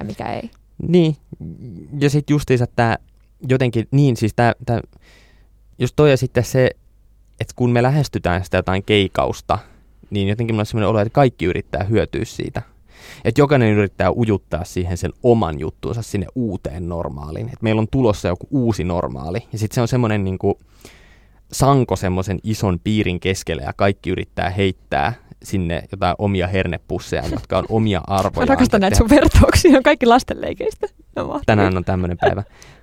[0.00, 0.50] ja mikä ei.
[0.88, 1.16] Niin,
[2.00, 2.96] ja sitten justiinsa tämä
[3.48, 4.54] jotenkin, niin siis tämä,
[5.78, 6.70] just toi ja sitten se,
[7.40, 9.58] että kun me lähestytään sitä jotain keikausta,
[10.10, 12.62] niin jotenkin mulla on sellainen olo, että kaikki yrittää hyötyä siitä.
[13.24, 17.46] Että jokainen yrittää ujuttaa siihen sen oman juttuunsa sinne uuteen normaaliin.
[17.46, 19.38] Että meillä on tulossa joku uusi normaali.
[19.52, 20.54] Ja sitten se on semmoinen niin kuin
[21.52, 27.64] sanko semmoisen ison piirin keskelle ja kaikki yrittää heittää sinne jotain omia hernepusseja, jotka on
[27.68, 28.46] omia Mä arvoja.
[28.46, 30.86] rakastan näitä sun vertauksia, on kaikki lastenleikeistä.
[31.16, 32.42] No, tänään on tämmöinen päivä.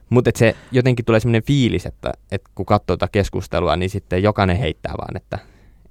[0.10, 4.58] Mutta se jotenkin tulee semmoinen fiilis, että, että kun katsoo tätä keskustelua, niin sitten jokainen
[4.58, 5.40] heittää vaan, että,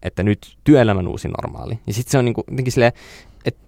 [0.03, 1.79] että nyt työelämän uusi normaali.
[1.87, 2.93] Ja sitten se on niinku, jotenkin silleen,
[3.45, 3.61] että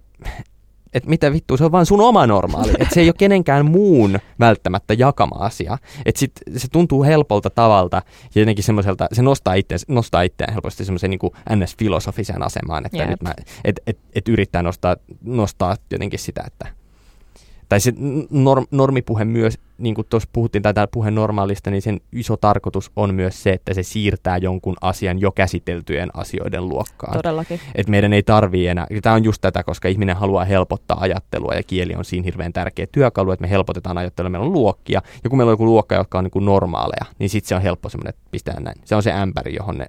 [0.93, 2.71] että mitä vittua, se on vaan sun oma normaali.
[2.71, 5.77] Että se ei ole kenenkään muun välttämättä jakama asia.
[6.05, 8.01] Että sit se tuntuu helpolta tavalta
[8.35, 11.19] ja jotenkin semmoiselta, se nostaa itseään, nostaa itseään helposti semmoisen niin
[11.49, 13.09] NS-filosofiseen asemaan, että Jep.
[13.09, 16.67] nyt mä, et, et, et yrittää nostaa, nostaa jotenkin sitä, että
[17.69, 17.93] tai se
[18.29, 22.91] norm, normipuhe myös, niin kuin tuossa puhuttiin, tai täällä puhe normaalista, niin sen iso tarkoitus
[22.95, 27.13] on myös se, että se siirtää jonkun asian jo käsiteltyjen asioiden luokkaan.
[27.13, 27.59] Todellakin.
[27.75, 31.63] Että meidän ei tarvii enää, tämä on just tätä, koska ihminen haluaa helpottaa ajattelua ja
[31.63, 35.37] kieli on siinä hirveän tärkeä työkalu, että me helpotetaan ajattelua, meillä on luokkia, ja kun
[35.37, 38.09] meillä on joku luokka, jotka on niin kuin normaaleja, niin sitten se on helppo semmoinen,
[38.09, 38.81] että pistetään näin.
[38.85, 39.85] Se on se ämpäri, johon ne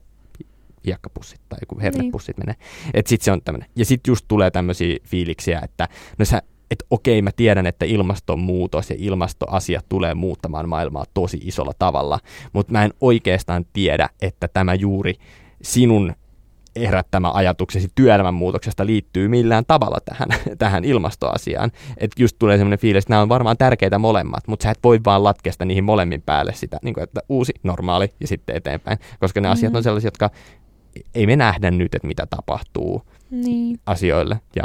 [0.87, 2.47] hiekkapussit tai joku hernepussit niin.
[2.47, 2.57] menee.
[2.95, 3.71] Että sitten se on tämmöinen.
[3.77, 5.88] Ja sitten just tulee tämmöisiä fiiliksiä, että
[6.19, 6.43] no sä,
[6.91, 12.19] okei, mä tiedän, että ilmastonmuutos ja ilmastoasiat tulee muuttamaan maailmaa tosi isolla tavalla,
[12.53, 15.15] mutta mä en oikeastaan tiedä, että tämä juuri
[15.63, 16.13] sinun
[16.77, 20.29] herättämä ajatuksesi työelämän muutoksesta liittyy millään tavalla tähän,
[20.59, 21.71] tähän ilmastoasiaan.
[21.97, 25.01] Että just tulee semmoinen fiilis, että nämä on varmaan tärkeitä molemmat, mutta sä et voi
[25.05, 28.99] vaan latkesta niihin molemmin päälle sitä, niin kuin, että uusi, normaali ja sitten eteenpäin.
[29.21, 29.77] Koska ne asiat Mhm.
[29.77, 30.31] on sellaisia, jotka
[31.15, 33.81] ei me nähdä nyt, että mitä tapahtuu Niin.
[33.87, 34.63] asioille ja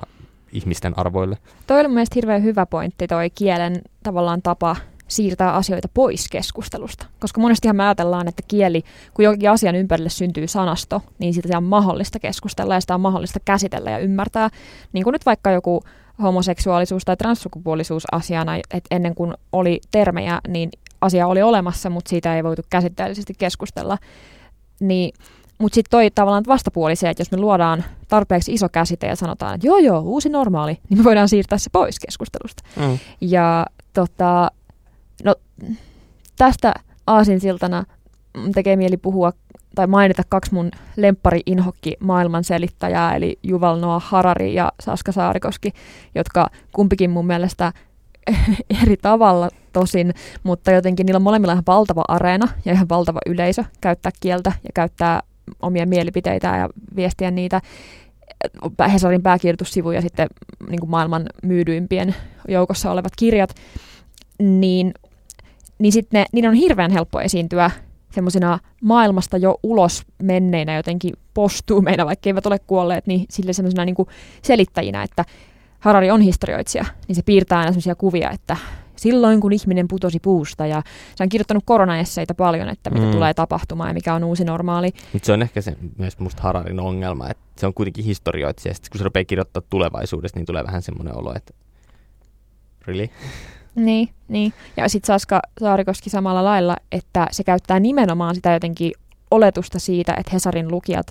[0.54, 1.38] ihmisten arvoille.
[1.68, 4.76] Toi oli mun mielestä hirveän hyvä pointti, toi kielen tavallaan tapa
[5.08, 7.06] siirtää asioita pois keskustelusta.
[7.20, 11.64] Koska monestihan me ajatellaan, että kieli, kun jokin asian ympärille syntyy sanasto, niin sitä on
[11.64, 14.50] mahdollista keskustella ja sitä on mahdollista käsitellä ja ymmärtää.
[14.94, 15.84] Niin kuin nyt vaikka joku
[16.22, 20.70] homoseksuaalisuus tai transsukupuolisuus asiana, että ennen kuin oli termejä, niin
[21.02, 23.98] asia oli olemassa, mutta siitä ei voitu käsitteellisesti keskustella.
[24.80, 25.14] Niin
[25.64, 29.56] mutta sitten toi tavallaan vastapuoli se, että jos me luodaan tarpeeksi iso käsite ja sanotaan,
[29.56, 32.64] että joo joo, uusi normaali, niin me voidaan siirtää se pois keskustelusta.
[32.76, 33.00] Mm.
[33.22, 34.52] Ja tota,
[35.24, 35.36] no,
[36.38, 36.74] tästä
[37.08, 37.84] aasinsiltana
[38.54, 39.32] tekee mieli puhua
[39.76, 45.74] tai mainita kaksi mun lemppari inhokki maailman selittäjää, eli Juval Noah Harari ja Saska Saarikoski,
[46.16, 47.74] jotka kumpikin mun mielestä
[48.84, 53.64] eri tavalla tosin, mutta jotenkin niillä on molemmilla ihan valtava areena ja ihan valtava yleisö
[53.82, 55.22] käyttää kieltä ja käyttää
[55.62, 57.62] omia mielipiteitä ja viestiä niitä.
[58.92, 60.28] Hesarin pääkirjoitussivu ja sitten
[60.70, 62.16] niin kuin maailman myydyimpien
[62.48, 63.56] joukossa olevat kirjat,
[64.40, 64.94] niin,
[65.80, 67.72] niin sitten niiden on hirveän helppo esiintyä
[68.12, 73.96] semmoisina maailmasta jo ulos menneinä jotenkin postuumeina, vaikka eivät ole kuolleet, niin sille semmoisina niin
[74.42, 75.26] selittäjinä, että
[75.80, 78.58] Harari on historioitsija, niin se piirtää aina semmoisia kuvia, että
[78.96, 80.82] silloin kun ihminen putosi puusta ja
[81.16, 83.12] se on kirjoittanut koronaesseitä paljon, että mitä mm.
[83.12, 84.92] tulee tapahtumaan ja mikä on uusi normaali.
[85.14, 88.76] Mutta se on ehkä se myös musta Hararin ongelma, että se on kuitenkin historioitsija ja
[88.76, 91.54] sitten kun se rupeaa kirjoittaa tulevaisuudesta, niin tulee vähän semmoinen olo, että
[92.88, 93.10] really?
[93.76, 94.54] Niin, niin.
[94.78, 98.92] Ja sitten Saska Saarikoski samalla lailla, että se käyttää nimenomaan sitä jotenkin
[99.32, 101.08] oletusta siitä, että Hesarin lukijat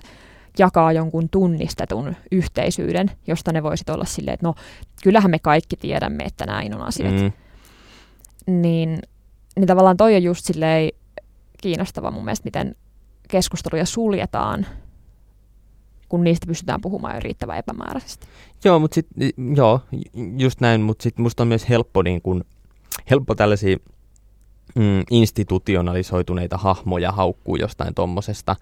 [0.59, 4.55] jakaa jonkun tunnistetun yhteisyyden, josta ne voisit olla silleen, että no
[5.03, 7.15] kyllähän me kaikki tiedämme, että näin on asiat.
[7.15, 7.33] Mm.
[8.47, 8.99] Niin,
[9.57, 10.91] niin tavallaan toi on just silleen
[11.63, 12.77] kiinnostava mun mielestä, miten
[13.29, 14.67] keskusteluja suljetaan,
[16.09, 18.27] kun niistä pystytään puhumaan jo riittävän epämääräisesti.
[18.65, 19.07] Joo, mutta sit,
[19.57, 19.81] joo,
[20.37, 22.45] just näin, mutta sitten musta on myös helppo, niin kun,
[23.11, 23.77] helppo tällaisia
[24.75, 28.57] mm, institutionalisoituneita hahmoja haukkuu jostain tuommoisesta,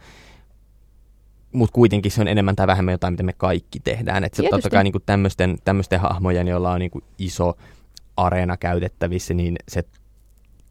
[1.53, 4.24] mutta kuitenkin se on enemmän tai vähemmän jotain, mitä me kaikki tehdään.
[4.24, 7.57] Että totta kai niin tämmöisten, tämmöisten hahmojen, joilla on niin iso
[8.16, 9.84] areena käytettävissä, niin se,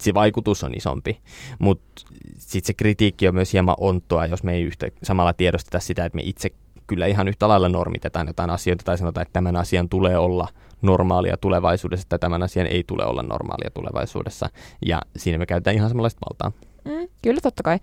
[0.01, 1.21] se vaikutus on isompi.
[1.59, 2.01] Mutta
[2.37, 6.15] sitten se kritiikki on myös hieman onttoa, jos me ei yhtä samalla tiedosteta sitä, että
[6.15, 6.49] me itse
[6.87, 10.47] kyllä ihan yhtä lailla normitetaan jotain asioita tai sanotaan, että tämän asian tulee olla
[10.81, 14.49] normaalia tulevaisuudessa tai tämän asian ei tule olla normaalia tulevaisuudessa.
[14.85, 16.51] Ja siinä me käytetään ihan samanlaista valtaa.
[16.85, 17.79] Mm, kyllä totta kai.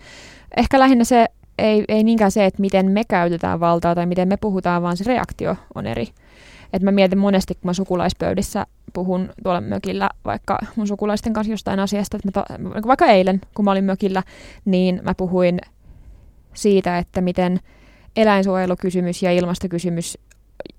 [0.57, 1.27] Ehkä lähinnä se
[1.59, 5.05] ei, ei niinkään se, että miten me käytetään valtaa tai miten me puhutaan, vaan se
[5.07, 6.09] reaktio on eri.
[6.73, 11.81] Et mä mietin monesti, kun mä sukulaispöydissä puhun tuolla mökillä vaikka mun sukulaisten kanssa jostain
[11.81, 12.45] asiasta, että to,
[12.87, 14.23] vaikka eilen, kun mä olin mökillä,
[14.65, 15.59] niin mä puhuin
[16.55, 17.61] siitä, että miten
[18.17, 20.19] eläinsuojelukysymys ja ilmastokysymys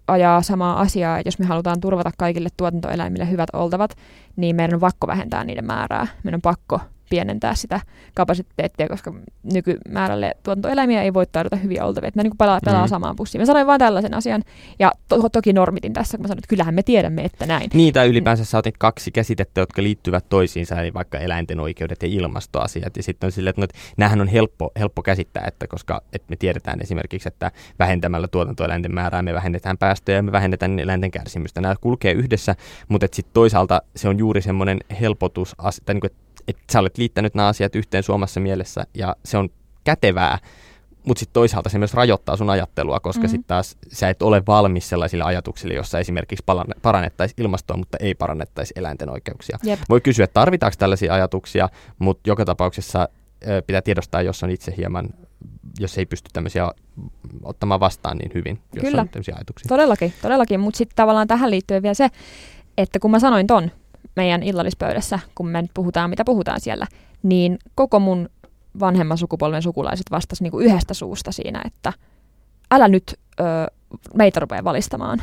[0.07, 3.97] ajaa samaa asiaa, että jos me halutaan turvata kaikille tuotantoeläimille hyvät oltavat,
[4.35, 6.07] niin meidän on pakko vähentää niiden määrää.
[6.23, 6.79] Meidän on pakko
[7.09, 7.81] pienentää sitä
[8.13, 9.13] kapasiteettia, koska
[9.53, 12.07] nykymäärälle tuotantoeläimiä ei voi tarjota hyviä oltavia.
[12.07, 12.89] Että mä niin pelaa, pelaa mm.
[12.89, 13.41] samaan pussiin.
[13.41, 14.43] Mä sanoin vain tällaisen asian,
[14.79, 17.69] ja to- toki normitin tässä, kun mä sanoin, että kyllähän me tiedämme, että näin.
[17.73, 22.97] Niitä ylipäänsä sä otit kaksi käsitettä, jotka liittyvät toisiinsa, eli vaikka eläinten oikeudet ja ilmastoasiat.
[22.97, 26.29] Ja sitten on silleen, että no, että näähän on helppo, helppo käsittää, että koska että
[26.29, 31.61] me tiedetään esimerkiksi, että vähentämällä tuotantoeläinten määrää me vähennetään päästöjä ja me vähennetään eläinten kärsimystä.
[31.61, 32.55] Nämä kulkee yhdessä,
[32.87, 35.55] mutta sitten toisaalta se on juuri semmoinen helpotus,
[35.85, 36.11] tai niin kuin,
[36.47, 39.49] että sä olet liittänyt nämä asiat yhteen suomassa mielessä ja se on
[39.83, 40.39] kätevää,
[41.07, 43.29] mutta sitten toisaalta se myös rajoittaa sun ajattelua, koska mm-hmm.
[43.29, 46.45] sitten taas sä et ole valmis sellaisille ajatuksille, jossa esimerkiksi
[46.81, 49.57] parannettaisiin ilmastoa, mutta ei parannettaisi eläinten oikeuksia.
[49.63, 49.79] Jep.
[49.89, 51.69] Voi kysyä, että tarvitaanko tällaisia ajatuksia,
[51.99, 53.09] mutta joka tapauksessa
[53.47, 55.09] ö, pitää tiedostaa, jos on itse hieman,
[55.79, 56.71] jos ei pysty tämmöisiä
[57.43, 59.01] ottamaan vastaan niin hyvin, jos Kyllä.
[59.01, 59.69] on tämmöisiä ajatuksia.
[59.69, 60.59] Todellakin, todellakin.
[60.59, 62.09] mutta sitten tavallaan tähän liittyen vielä se,
[62.77, 63.71] että kun mä sanoin ton,
[64.17, 66.87] meidän illallispöydässä, kun me nyt puhutaan, mitä puhutaan siellä,
[67.23, 68.29] niin koko mun
[68.79, 71.93] vanhemman sukupolven sukulaiset vastasivat niin kuin yhdestä suusta siinä, että
[72.71, 73.43] älä nyt ö,
[74.13, 75.21] meitä rupea valistamaan.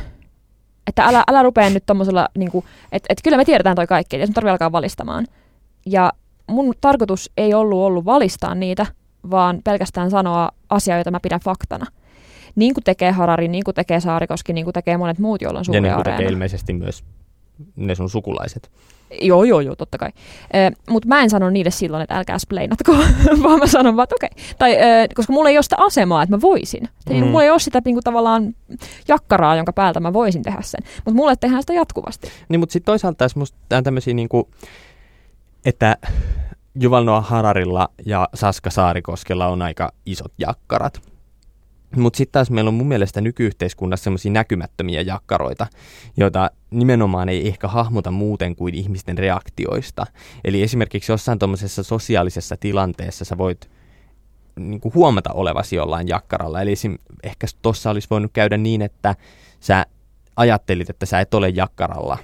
[0.87, 4.21] Että älä, älä rupea nyt tommosella, niin kuin, että, että kyllä me tiedetään toi kaikki,
[4.21, 5.25] että tarvitse alkaa valistamaan.
[5.85, 6.11] Ja
[6.49, 8.85] mun tarkoitus ei ollut ollut valistaa niitä,
[9.31, 11.85] vaan pelkästään sanoa asiaa, jota mä pidän faktana.
[12.55, 15.65] Niin kuin tekee Harari, niin kuin tekee Saarikoski, niin kuin tekee monet muut, joilla on
[15.65, 17.03] suuria Ja niin kuin tekee ilmeisesti myös
[17.75, 18.71] ne sun sukulaiset.
[19.21, 20.09] Joo, joo, joo, totta kai.
[20.53, 22.91] Eh, Mutta mä en sano niille silloin, että älkää spleinatko,
[23.43, 24.29] vaan mä sanon vaan, että okei.
[24.31, 24.55] Okay.
[24.57, 26.89] Tai, eh, koska mulla ei ole sitä asemaa, että mä voisin.
[27.09, 27.15] Mm.
[27.15, 28.55] Mulla ei ole sitä niin kuin, tavallaan
[29.07, 30.81] jakkaraa, jonka päältä mä voisin tehdä sen.
[31.05, 32.27] Mutta mulle tehdään sitä jatkuvasti.
[32.49, 34.47] Niin, mutta sitten toisaalta tässä musta on tämmöisiä, niin kuin,
[35.65, 35.97] että
[36.79, 41.14] Juval Noah Hararilla ja Saska Saarikoskella on aika isot jakkarat.
[41.95, 45.67] Mutta sitten taas meillä on mun mielestä nykyyhteiskunnassa semmoisia näkymättömiä jakkaroita,
[46.17, 50.05] joita nimenomaan ei ehkä hahmota muuten kuin ihmisten reaktioista.
[50.43, 53.69] Eli esimerkiksi jossain tuommoisessa sosiaalisessa tilanteessa sä voit
[54.59, 56.61] niin kuin huomata olevasi jollain jakkaralla.
[56.61, 56.73] Eli
[57.23, 59.15] ehkä tuossa olisi voinut käydä niin, että
[59.59, 59.85] sä
[60.35, 62.17] ajattelit, että sä et ole jakkaralla,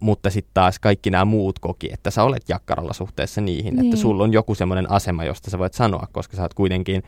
[0.00, 3.86] mutta sitten taas kaikki nämä muut koki, että sä olet jakkaralla suhteessa niihin, niin.
[3.86, 7.02] että sulla on joku semmoinen asema, josta sä voit sanoa, koska sä oot kuitenkin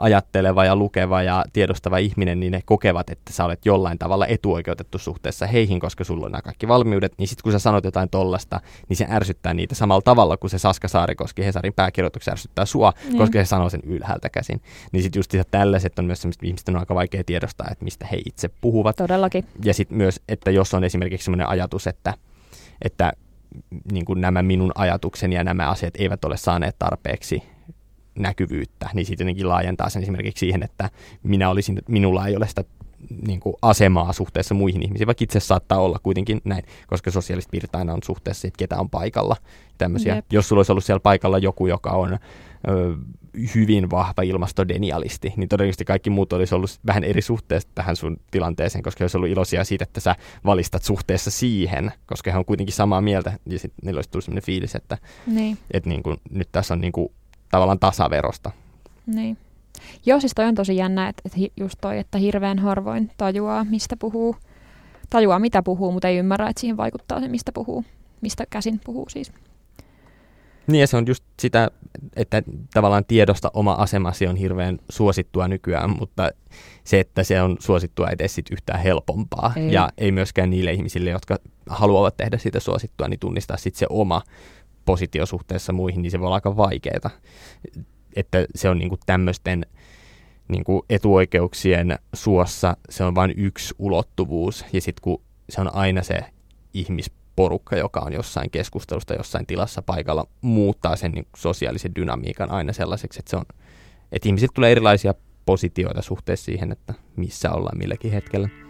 [0.00, 4.98] ajatteleva ja lukeva ja tiedostava ihminen, niin ne kokevat, että sä olet jollain tavalla etuoikeutettu
[4.98, 8.60] suhteessa heihin, koska sulla on nämä kaikki valmiudet, niin sitten kun sä sanot jotain tollasta,
[8.88, 13.18] niin se ärsyttää niitä samalla tavalla kuin se Saska Saarikoski Hesarin pääkirjoituksessa ärsyttää sua, niin.
[13.18, 14.62] koska se sanoo sen ylhäältä käsin.
[14.92, 18.18] Niin sitten just tällaiset on myös semmoista, ihmisten on aika vaikea tiedostaa, että mistä he
[18.26, 18.96] itse puhuvat.
[18.96, 19.44] Todellakin.
[19.64, 22.14] Ja sitten myös, että jos on esimerkiksi semmoinen ajatus, että
[22.82, 23.12] että
[23.92, 27.42] niin kuin nämä minun ajatukseni ja nämä asiat eivät ole saaneet tarpeeksi
[28.18, 30.90] näkyvyyttä, niin sitten jotenkin laajentaa sen esimerkiksi siihen, että
[31.22, 32.64] minä olisin, minulla ei ole sitä
[33.26, 37.74] niin kuin asemaa suhteessa muihin ihmisiin, vaikka itse saattaa olla kuitenkin näin, koska sosiaaliset piirit
[37.74, 39.36] aina on suhteessa siitä, ketä on paikalla.
[39.78, 40.14] Tämmöisiä.
[40.14, 40.24] Jep.
[40.32, 42.18] Jos sulla olisi ollut siellä paikalla joku, joka on ö,
[43.54, 48.82] hyvin vahva ilmastodenialisti, niin todennäköisesti kaikki muut olisi ollut vähän eri suhteessa tähän sun tilanteeseen,
[48.82, 53.00] koska olisi ollut iloisia siitä, että sä valistat suhteessa siihen, koska he on kuitenkin samaa
[53.00, 55.58] mieltä, ja sitten niillä olisi tullut sellainen fiilis, että, niin.
[55.70, 57.08] että niin kuin, nyt tässä on niin kuin,
[57.50, 58.50] tavallaan tasaverosta.
[59.06, 59.38] Niin.
[60.06, 63.96] Joo, siis toi on tosi jännä, että, että just toi, että hirveän harvoin tajuaa, mistä
[63.96, 64.36] puhuu,
[65.10, 67.84] tajuaa mitä puhuu, mutta ei ymmärrä, että siihen vaikuttaa se, mistä puhuu,
[68.20, 69.32] mistä käsin puhuu siis.
[70.66, 71.70] Niin ja se on just sitä,
[72.16, 72.42] että
[72.74, 76.30] tavallaan tiedosta oma asemasi on hirveän suosittua nykyään, mutta
[76.84, 79.52] se, että se on suosittua edes sit yhtään helpompaa.
[79.56, 79.72] Ei.
[79.72, 81.36] Ja ei myöskään niille ihmisille, jotka
[81.68, 84.22] haluavat tehdä siitä suosittua, niin tunnistaa sitten se oma
[84.86, 87.10] positio suhteessa muihin, niin se voi olla aika vaikeaa.
[88.16, 89.66] Että se on niinku tämmöisten
[90.48, 94.64] niinku etuoikeuksien suossa, se on vain yksi ulottuvuus.
[94.72, 96.20] Ja sitten kun se on aina se
[96.74, 102.72] ihmis porukka, joka on jossain keskustelusta jossain tilassa paikalla, muuttaa sen niin sosiaalisen dynamiikan aina
[102.72, 103.44] sellaiseksi, että, se on,
[104.12, 105.14] että ihmiset tulee erilaisia
[105.46, 108.65] positioita suhteessa siihen, että missä ollaan milläkin hetkellä.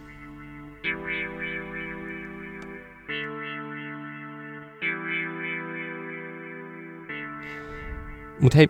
[8.40, 8.68] Mutta hei,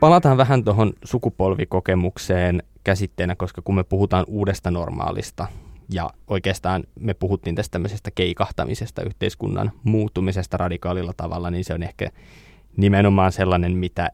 [0.00, 5.46] palataan vähän tuohon sukupolvikokemukseen käsitteenä, koska kun me puhutaan uudesta normaalista,
[5.92, 12.10] ja oikeastaan me puhuttiin tästä tämmöisestä keikahtamisesta, yhteiskunnan muuttumisesta radikaalilla tavalla, niin se on ehkä
[12.76, 14.10] nimenomaan sellainen, mitä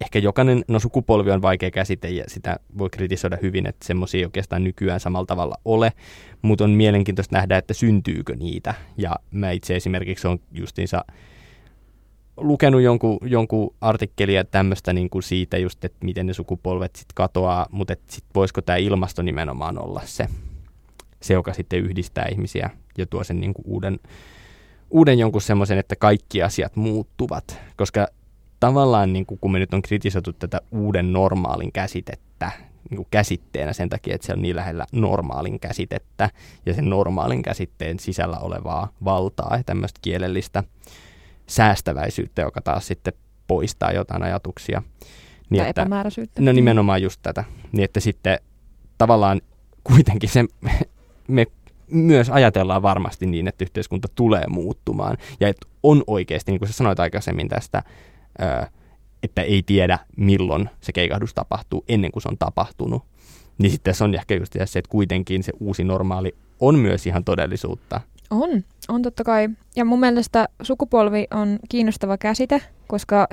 [0.00, 4.24] ehkä jokainen, no sukupolvi on vaikea käsite ja sitä voi kritisoida hyvin, että semmoisia ei
[4.24, 5.92] oikeastaan nykyään samalla tavalla ole,
[6.42, 8.74] mutta on mielenkiintoista nähdä, että syntyykö niitä.
[8.96, 11.04] Ja mä itse esimerkiksi on justiinsa
[12.40, 17.66] lukenut jonkun, jonkun artikkelia tämmöistä niin kuin siitä just, että miten ne sukupolvet sitten katoaa,
[17.70, 20.28] mutta sitten voisiko tämä ilmasto nimenomaan olla se,
[21.20, 24.00] se, joka sitten yhdistää ihmisiä ja tuo sen niin kuin uuden,
[24.90, 27.60] uuden jonkun semmoisen, että kaikki asiat muuttuvat.
[27.76, 28.08] Koska
[28.60, 32.50] tavallaan niin kuin, kun me nyt on kritisoitu tätä uuden normaalin käsitettä
[32.90, 36.30] niin kuin käsitteenä sen takia, että se on niin lähellä normaalin käsitettä
[36.66, 40.64] ja sen normaalin käsitteen sisällä olevaa valtaa ja tämmöistä kielellistä
[41.48, 43.12] säästäväisyyttä, joka taas sitten
[43.46, 44.82] poistaa jotain ajatuksia.
[45.50, 46.42] Niin, tai että, epämääräisyyttä.
[46.42, 47.44] No nimenomaan just tätä.
[47.72, 48.38] Niin että sitten
[48.98, 49.40] tavallaan
[49.84, 50.44] kuitenkin se
[51.28, 51.46] me
[51.90, 56.74] myös ajatellaan varmasti niin, että yhteiskunta tulee muuttumaan ja että on oikeasti, niin kuin sä
[56.74, 57.82] sanoit aikaisemmin tästä,
[59.22, 63.02] että ei tiedä milloin se keikahdus tapahtuu ennen kuin se on tapahtunut.
[63.58, 67.24] Niin sitten se on ehkä just se, että kuitenkin se uusi normaali on myös ihan
[67.24, 68.00] todellisuutta.
[68.30, 69.48] On, on totta kai.
[69.76, 73.28] Ja mun mielestä sukupolvi on kiinnostava käsite, koska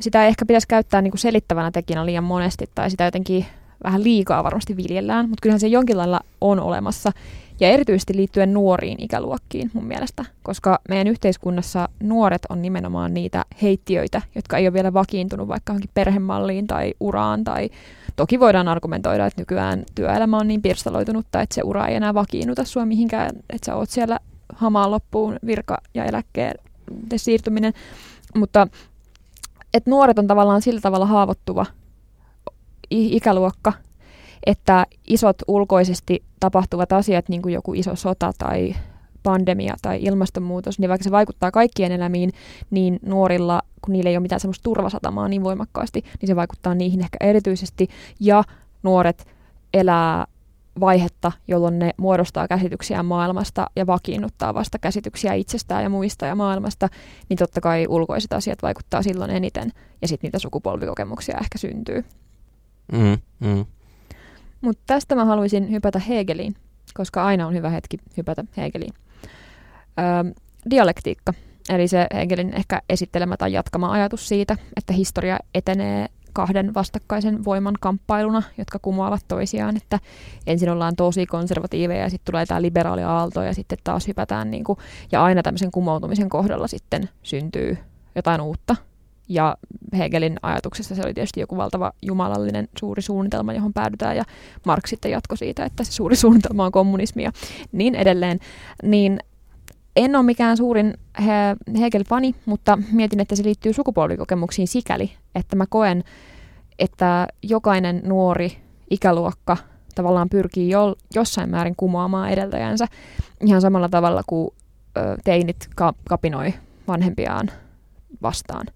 [0.00, 3.46] sitä ei ehkä pitäisi käyttää niin kuin selittävänä tekijänä liian monesti tai sitä jotenkin
[3.84, 7.12] vähän liikaa varmasti viljellään, mutta kyllähän se jonkin lailla on olemassa.
[7.60, 14.22] Ja erityisesti liittyen nuoriin ikäluokkiin mun mielestä, koska meidän yhteiskunnassa nuoret on nimenomaan niitä heittiöitä,
[14.34, 17.44] jotka ei ole vielä vakiintunut vaikka johonkin perhemalliin tai uraan.
[17.44, 17.70] Tai
[18.16, 22.64] toki voidaan argumentoida, että nykyään työelämä on niin pirstaloitunutta, että se ura ei enää vakiinnuta
[22.64, 24.18] sua mihinkään, että sä oot siellä
[24.54, 26.54] hamaan loppuun virka- ja eläkkeen
[27.16, 27.72] siirtyminen.
[28.34, 28.68] Mutta
[29.74, 31.66] että nuoret on tavallaan sillä tavalla haavoittuva
[32.90, 33.72] ikäluokka,
[34.46, 38.74] että isot ulkoisesti tapahtuvat asiat, niin kuin joku iso sota tai
[39.22, 42.32] pandemia tai ilmastonmuutos, niin vaikka se vaikuttaa kaikkien elämiin,
[42.70, 47.00] niin nuorilla, kun niillä ei ole mitään semmoista turvasatamaa niin voimakkaasti, niin se vaikuttaa niihin
[47.00, 47.88] ehkä erityisesti.
[48.20, 48.44] Ja
[48.82, 49.26] nuoret
[49.74, 50.26] elää
[50.80, 56.88] vaihetta, jolloin ne muodostaa käsityksiä maailmasta ja vakiinnuttaa vasta käsityksiä itsestään ja muista ja maailmasta,
[57.28, 59.72] niin totta kai ulkoiset asiat vaikuttaa silloin eniten
[60.02, 62.04] ja sitten niitä sukupolvikokemuksia ehkä syntyy.
[62.92, 63.66] Mm, mm.
[64.60, 66.54] Mutta tästä mä haluaisin hypätä Hegeliin,
[66.94, 68.94] koska aina on hyvä hetki hypätä Hegeliin.
[69.98, 70.32] Öö,
[70.70, 71.32] dialektiikka,
[71.68, 77.74] eli se Hegelin ehkä esittelemä tai jatkama ajatus siitä, että historia etenee kahden vastakkaisen voiman
[77.80, 79.98] kamppailuna, jotka kumoavat toisiaan, että
[80.46, 84.64] ensin ollaan tosi konservatiiveja ja sitten tulee tämä liberaali aalto ja sitten taas hypätään, niin
[84.64, 84.78] kuin,
[85.12, 87.78] ja aina tämmöisen kumoutumisen kohdalla sitten syntyy
[88.14, 88.76] jotain uutta,
[89.28, 89.56] ja
[89.98, 94.24] Hegelin ajatuksessa se oli tietysti joku valtava jumalallinen suuri suunnitelma, johon päädytään, ja
[94.66, 97.32] Marx sitten jatkoi siitä, että se suuri suunnitelma on kommunismi ja
[97.72, 98.38] niin edelleen.
[98.82, 99.20] Niin
[99.96, 100.94] en ole mikään suurin
[101.80, 106.04] Hegel-fani, mutta mietin, että se liittyy sukupolvikokemuksiin sikäli, että mä koen,
[106.78, 108.56] että jokainen nuori
[108.90, 109.56] ikäluokka
[109.94, 112.86] tavallaan pyrkii jo, jossain määrin kumoamaan edeltäjänsä
[113.46, 114.50] ihan samalla tavalla kuin
[114.96, 116.54] ö, teinit ka- kapinoi
[116.88, 117.50] vanhempiaan
[118.22, 118.66] vastaan.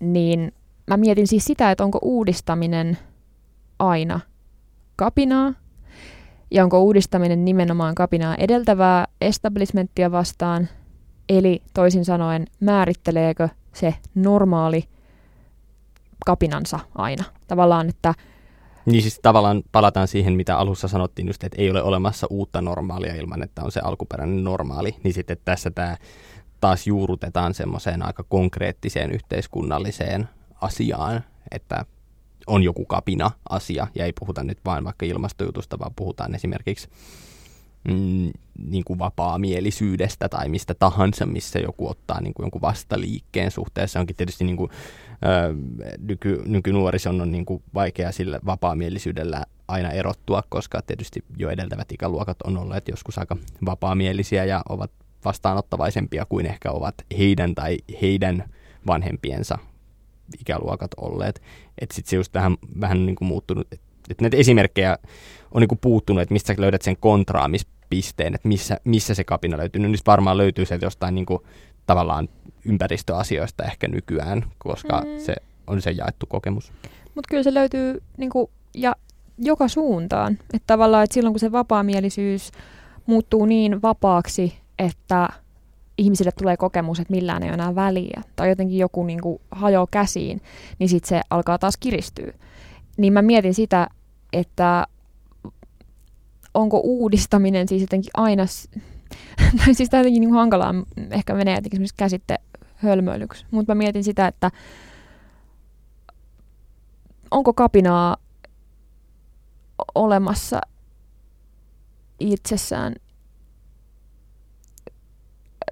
[0.00, 0.52] Niin
[0.86, 2.98] mä mietin siis sitä, että onko uudistaminen
[3.78, 4.20] aina
[4.96, 5.52] kapinaa,
[6.50, 10.68] ja onko uudistaminen nimenomaan kapinaa edeltävää establishmenttia vastaan,
[11.28, 14.84] eli toisin sanoen määritteleekö se normaali
[16.26, 17.24] kapinansa aina.
[17.46, 18.14] Tavallaan, että
[18.86, 23.14] niin siis tavallaan palataan siihen, mitä alussa sanottiin just, että ei ole olemassa uutta normaalia
[23.14, 24.96] ilman, että on se alkuperäinen normaali.
[25.02, 25.96] Niin sitten tässä tämä
[26.60, 30.28] taas juurutetaan semmoiseen aika konkreettiseen yhteiskunnalliseen
[30.60, 31.84] asiaan, että
[32.46, 36.88] on joku kapina asia ja ei puhuta nyt vain vaikka ilmastojutusta, vaan puhutaan esimerkiksi
[37.88, 38.30] mm,
[38.68, 44.00] niin kuin vapaamielisyydestä tai mistä tahansa, missä joku ottaa niin kuin jonkun vastaliikkeen suhteessa.
[44.00, 44.70] Onkin tietysti niin kuin,
[45.24, 45.54] ö,
[45.98, 52.42] nyky, nykynuorison on niin kuin vaikea sillä vapaamielisyydellä aina erottua, koska tietysti jo edeltävät ikäluokat
[52.42, 53.36] on olleet joskus aika
[53.66, 54.90] vapaamielisiä ja ovat
[55.24, 58.44] vastaanottavaisempia kuin ehkä ovat heidän tai heidän
[58.86, 59.58] vanhempiensa
[60.40, 61.42] ikäluokat olleet.
[61.78, 64.98] Että sitten se just vähän, vähän niin kuin muuttunut, että et näitä esimerkkejä
[65.50, 69.82] on niin kuin puuttunut, että mistä löydät sen kontraamispisteen, että missä, missä se kapina löytyy.
[69.82, 71.42] No, niin varmaan löytyy se jostain niin kuin,
[71.86, 72.28] tavallaan
[72.64, 75.18] ympäristöasioista ehkä nykyään, koska mm.
[75.18, 75.34] se
[75.66, 76.72] on se jaettu kokemus.
[77.14, 78.96] Mutta kyllä se löytyy niin kuin, ja
[79.38, 80.32] joka suuntaan.
[80.32, 82.50] Että tavallaan, että silloin kun se vapaamielisyys
[83.06, 85.28] muuttuu niin vapaaksi, että
[85.98, 89.86] ihmisille tulee kokemus, että millään ei ole enää väliä, tai jotenkin joku niin kuin hajoaa
[89.90, 90.40] käsiin,
[90.78, 92.32] niin sitten se alkaa taas kiristyä.
[92.96, 93.88] Niin mä mietin sitä,
[94.32, 94.86] että
[96.54, 98.44] onko uudistaminen siis jotenkin aina,
[99.64, 100.74] tai siis tämä jotenkin niin hankalaa,
[101.10, 102.38] ehkä menee jotenkin käsitte
[102.76, 104.50] hölmöilyksi, mutta mä mietin sitä, että
[107.30, 108.16] onko kapinaa
[109.94, 110.60] olemassa
[112.20, 112.94] itsessään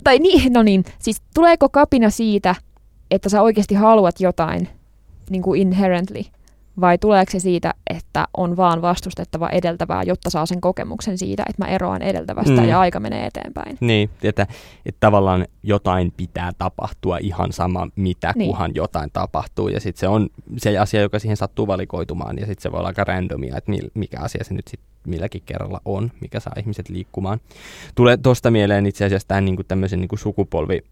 [0.04, 2.54] tai niin, no niin, siis tuleeko kapina siitä,
[3.10, 4.68] että sä oikeasti haluat jotain
[5.30, 6.22] niin kuin inherently,
[6.80, 11.64] vai tuleeko se siitä, että on vaan vastustettava edeltävää, jotta saa sen kokemuksen siitä, että
[11.64, 12.68] mä eroan edeltävästä mm.
[12.68, 13.78] ja aika menee eteenpäin?
[13.80, 14.46] Niin, että,
[14.86, 18.50] että tavallaan jotain pitää tapahtua ihan sama mitä, niin.
[18.50, 19.68] kuhan jotain tapahtuu.
[19.68, 22.88] Ja sitten se on se asia, joka siihen sattuu valikoitumaan, ja sitten se voi olla
[22.88, 27.40] aika randomia, että mikä asia se nyt sitten milläkin kerralla on, mikä saa ihmiset liikkumaan.
[27.94, 30.82] Tulee tuosta mieleen itse asiassa tämän niin kuin tämmöisen niin kuin sukupolvi,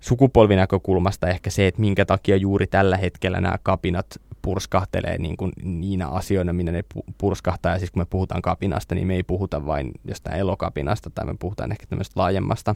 [0.00, 4.06] sukupolvinäkökulmasta ehkä se, että minkä takia juuri tällä hetkellä nämä kapinat
[4.48, 6.84] purskahtelee niin kuin niinä asioina, minne ne
[7.18, 7.72] purskahtaa.
[7.72, 11.34] Ja siis kun me puhutaan kapinasta, niin me ei puhuta vain jostain elokapinasta, tai me
[11.38, 12.74] puhutaan ehkä tämmöistä laajemmasta.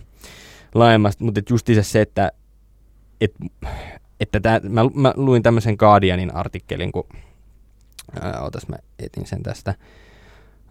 [0.75, 1.25] laajemmasta.
[1.25, 2.33] Mutta just se, että,
[3.21, 3.45] että,
[4.21, 7.05] että tää, mä, mä, luin tämmöisen Guardianin artikkelin, kun
[8.21, 9.75] ää, otas mä etin sen tästä.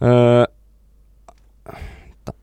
[0.03, 0.45] Öö,
[2.25, 2.33] ta,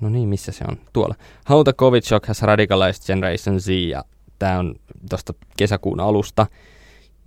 [0.00, 0.76] no niin, missä se on?
[0.92, 1.14] Tuolla.
[1.48, 4.04] How the COVID shock has radicalized Generation Z, ja
[4.38, 4.74] tämä on
[5.10, 6.46] tuosta kesäkuun alusta.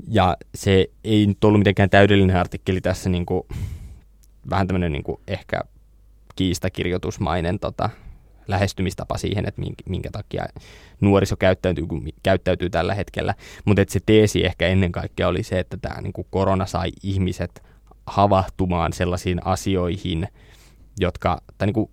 [0.08, 3.44] Ja se ei nyt ollut mitenkään täydellinen artikkeli tässä, niin kuin,
[4.50, 5.62] vähän tämmöinen niin kuin ehkä
[6.36, 7.90] kiistakirjoitusmainen tota,
[8.48, 10.46] lähestymistapa siihen, että minkä, takia
[11.02, 11.86] nuoriso käyttäytyy,
[12.24, 13.36] käyttäytyy tällä hetkellä.
[13.66, 17.64] Mutta se teesi ehkä ennen kaikkea oli se, että tämä niin korona sai ihmiset
[18.08, 20.28] havahtumaan sellaisiin asioihin,
[21.00, 21.92] jotka, tai niin kuin,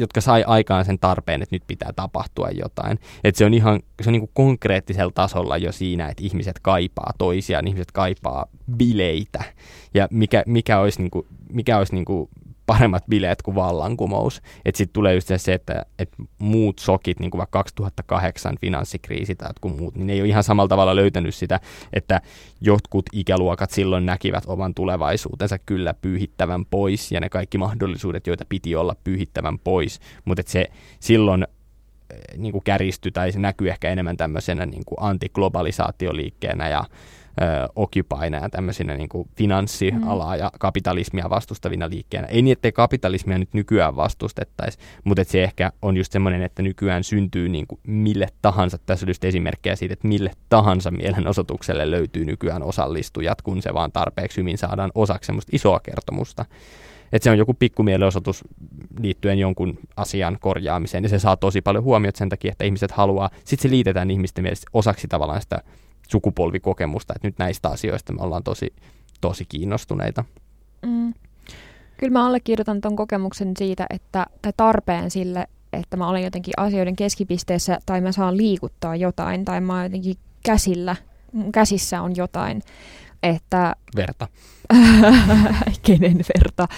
[0.00, 2.98] jotka sai aikaan sen tarpeen, että nyt pitää tapahtua jotain.
[3.24, 7.12] Että se on ihan se on niin kuin konkreettisella tasolla jo siinä, että ihmiset kaipaa
[7.18, 8.46] toisiaan, ihmiset kaipaa
[8.76, 9.44] bileitä.
[9.94, 12.28] Ja mikä, mikä olisi, niin kuin, mikä olisi niin kuin
[12.70, 14.42] paremmat bileet kuin vallankumous.
[14.64, 19.48] Että sitten tulee just se, että, että muut sokit, niin kuin vaikka 2008 finanssikriisi tai
[19.48, 21.60] jotkut muut, niin ne ei ole ihan samalla tavalla löytänyt sitä,
[21.92, 22.20] että
[22.60, 28.76] jotkut ikäluokat silloin näkivät oman tulevaisuutensa kyllä pyyhittävän pois ja ne kaikki mahdollisuudet, joita piti
[28.76, 30.00] olla pyyhittävän pois.
[30.24, 30.66] Mutta se
[31.00, 31.46] silloin
[32.10, 36.84] eh, niin kuin kärjistyi tai se näkyy ehkä enemmän tämmöisenä niin kuin antiglobalisaatioliikkeenä ja
[37.76, 40.40] Occupyna ja tämmöisinä niin kuin finanssialaa mm.
[40.40, 42.26] ja kapitalismia vastustavina liikkeenä.
[42.26, 46.62] Ei niin, ettei kapitalismia nyt nykyään vastustettaisi, mutta että se ehkä on just semmoinen, että
[46.62, 51.90] nykyään syntyy niin kuin mille tahansa, tässä on just esimerkkejä siitä, että mille tahansa mielenosoitukselle
[51.90, 56.44] löytyy nykyään osallistujat, kun se vaan tarpeeksi hyvin saadaan osaksi semmoista isoa kertomusta
[57.12, 58.44] että se on joku pikkumielenosoitus
[59.00, 63.30] liittyen jonkun asian korjaamiseen, ja se saa tosi paljon huomiota sen takia, että ihmiset haluaa,
[63.44, 65.62] sitten se liitetään ihmisten mielestä osaksi tavallaan sitä
[66.10, 68.72] sukupolvikokemusta, että nyt näistä asioista me ollaan tosi,
[69.20, 70.24] tosi kiinnostuneita.
[70.86, 71.14] Mm.
[71.96, 76.96] Kyllä mä allekirjoitan tuon kokemuksen siitä, että, tai tarpeen sille, että mä olen jotenkin asioiden
[76.96, 80.96] keskipisteessä, tai mä saan liikuttaa jotain, tai mä jotenkin käsillä,
[81.52, 82.62] käsissä on jotain.
[83.22, 84.28] Että, verta.
[85.86, 86.68] Kenen verta?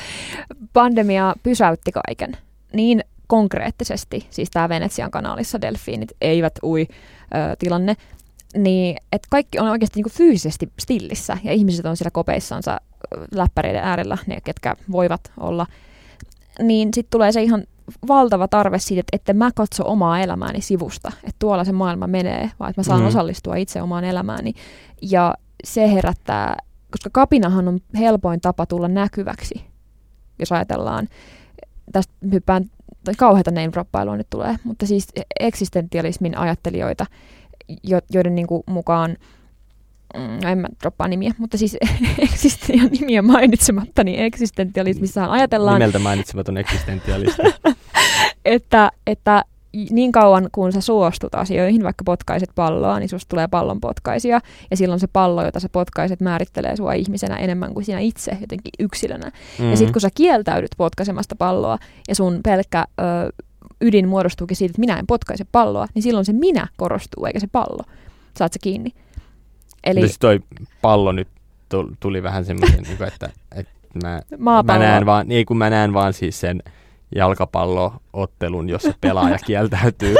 [0.73, 2.37] Pandemia pysäytti kaiken.
[2.73, 7.97] Niin konkreettisesti, siis tämä Venetsian kanaalissa delfiinit eivät ui ö, tilanne,
[8.57, 12.81] niin että kaikki on oikeasti niin kuin fyysisesti stillissä ja ihmiset on siellä kopeissansa
[13.35, 15.67] läppäreiden äärellä, ne ketkä voivat olla,
[16.63, 17.65] niin sitten tulee se ihan
[18.09, 22.71] valtava tarve siitä, että mä katso omaa elämääni sivusta, että tuolla se maailma menee, vaan
[22.71, 23.07] että mä saan mm.
[23.07, 24.55] osallistua itse omaan elämääni.
[25.03, 25.35] Ja
[25.65, 26.57] se herättää,
[26.91, 29.65] koska kapinahan on helpoin tapa tulla näkyväksi,
[30.39, 31.09] jos ajatellaan,
[31.93, 32.71] tästä hyppään,
[33.05, 35.09] tai kauheita name nyt tulee, mutta siis
[35.41, 37.07] eksistentialismin ajattelijoita,
[38.11, 39.17] joiden niin kuin mukaan
[40.17, 41.77] mm, en mä droppaa nimiä, mutta siis
[42.19, 45.79] eksisten, nimiä mainitsematta, niin eksistentialismissa ajatellaan...
[45.79, 47.43] Nimeltä mainitsematon eksistentialisti.
[48.45, 49.45] että, että
[49.91, 54.41] niin kauan kun sä suostut asioihin, vaikka potkaiset palloa, niin susta tulee pallon potkaisia.
[54.71, 58.73] Ja silloin se pallo, jota sä potkaiset, määrittelee sua ihmisenä enemmän kuin sinä itse jotenkin
[58.79, 59.27] yksilönä.
[59.27, 59.71] Mm-hmm.
[59.71, 63.03] Ja sitten kun sä kieltäydyt potkaisemasta palloa ja sun pelkkä ö,
[63.83, 67.47] ydin muodostuukin siitä, että minä en potkaise palloa, niin silloin se minä korostuu eikä se
[67.47, 67.85] pallo.
[68.37, 68.93] Saat se kiinni.
[69.85, 70.01] Eli...
[70.01, 70.41] Siis toi
[70.83, 71.29] pallo nyt
[72.01, 73.73] tuli vähän semmoisen, niinku, että, että
[74.03, 74.23] mä,
[74.65, 76.63] mä näen vaan, niin kun mä näen vaan siis sen
[77.15, 80.15] jalkapalloottelun, jossa pelaaja kieltäytyy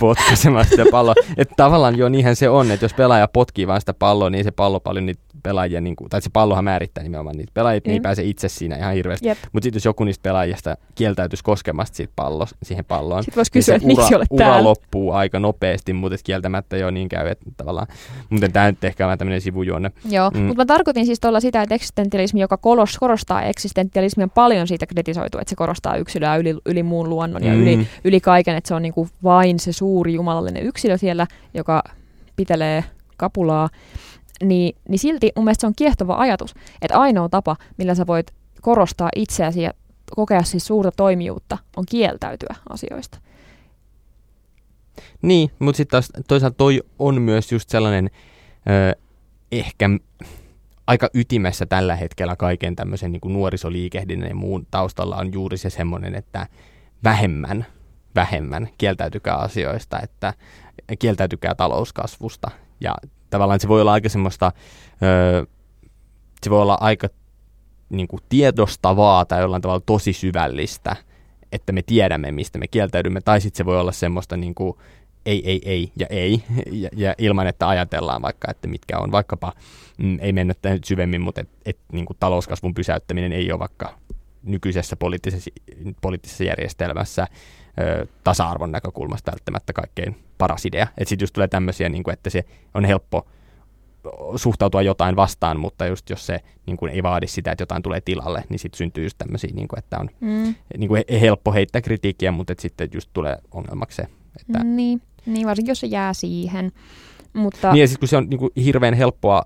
[0.00, 1.14] potkaisemasta sitä palloa.
[1.36, 4.50] Että tavallaan jo niinhän se on, että jos pelaaja potkii vain sitä palloa, niin se
[4.50, 8.00] pallo paljon niitä pelaajia, niin kuin, tai se pallohan määrittää nimenomaan niitä pelaajia, niin ei
[8.00, 9.28] pääse itse siinä ihan hirveästi.
[9.28, 13.78] Mutta sitten jos joku niistä pelaajista kieltäytyisi koskemasta siitä pallo, siihen palloon, sitten voisi kysyä,
[13.78, 14.64] niin että miksi olet ura täällä?
[14.64, 17.86] loppuu aika nopeasti, mutta kieltämättä jo niin käy, että tavallaan,
[18.30, 19.92] mutta tämä nyt ehkä vähän tämmöinen sivujuonne.
[20.10, 20.40] Joo, mm.
[20.40, 22.58] mutta mä tarkoitin siis tuolla sitä, että eksistentialismi, joka
[23.00, 27.52] korostaa eksistentialismia, on paljon siitä kritisoitu, että se korostaa yksilöä yli, yli muun luonnon ja
[27.52, 27.62] mm.
[27.62, 31.82] yli, yli kaiken, että se on niin kuin vain se suuri jumalallinen yksilö siellä, joka
[32.36, 32.84] pitelee
[33.16, 33.68] kapulaa
[34.44, 38.26] niin, niin silti mun mielestä se on kiehtova ajatus, että ainoa tapa, millä sä voit
[38.60, 39.70] korostaa itseäsi ja
[40.16, 43.18] kokea siis suurta toimijuutta, on kieltäytyä asioista.
[45.22, 48.10] Niin, mutta sitten toisaalta toi on myös just sellainen
[48.70, 49.00] ö,
[49.52, 49.90] ehkä
[50.86, 56.14] aika ytimessä tällä hetkellä kaiken tämmöisen niin nuorisoliikehdinnän ja muun taustalla on juuri se semmoinen,
[56.14, 56.46] että
[57.04, 57.66] vähemmän,
[58.14, 58.68] vähemmän.
[58.78, 60.34] Kieltäytykää asioista, että
[60.98, 62.50] kieltäytykää talouskasvusta.
[62.80, 62.94] Ja
[63.30, 64.52] tavallaan se voi olla aika semmoista,
[66.42, 67.08] se voi olla aika
[67.88, 70.96] niin kuin tiedostavaa tai jollain tavalla tosi syvällistä,
[71.52, 74.74] että me tiedämme, mistä me kieltäydymme, tai sitten se voi olla semmoista niin kuin,
[75.26, 76.42] ei, ei, ei ja ei,
[76.82, 79.12] ja, ja ilman, että ajatellaan vaikka, että mitkä on.
[79.12, 79.52] Vaikkapa,
[79.98, 83.98] mm, ei mennä nyt syvemmin, mutta et, et, niin kuin talouskasvun pysäyttäminen ei ole vaikka
[84.42, 85.50] nykyisessä poliittisessa,
[86.00, 87.26] poliittisessa järjestelmässä
[87.80, 90.86] ö, tasa-arvon näkökulmasta välttämättä kaikkein paras idea.
[90.98, 93.26] Että sitten just tulee tämmöisiä, niin kuin, että se on helppo
[94.36, 98.00] suhtautua jotain vastaan, mutta just jos se niin kuin ei vaadi sitä, että jotain tulee
[98.00, 100.54] tilalle, niin sitten syntyy just tämmöisiä, niin kuin, että on mm.
[100.78, 104.02] niin kuin helppo heittää kritiikkiä, mutta että sitten just tulee ongelmaksi se.
[104.40, 104.64] Että...
[104.64, 106.72] Niin, niin, varsinkin jos se jää siihen.
[107.32, 107.72] Mutta...
[107.72, 109.42] Niin ja sitten kun se on niin kuin hirveän helppoa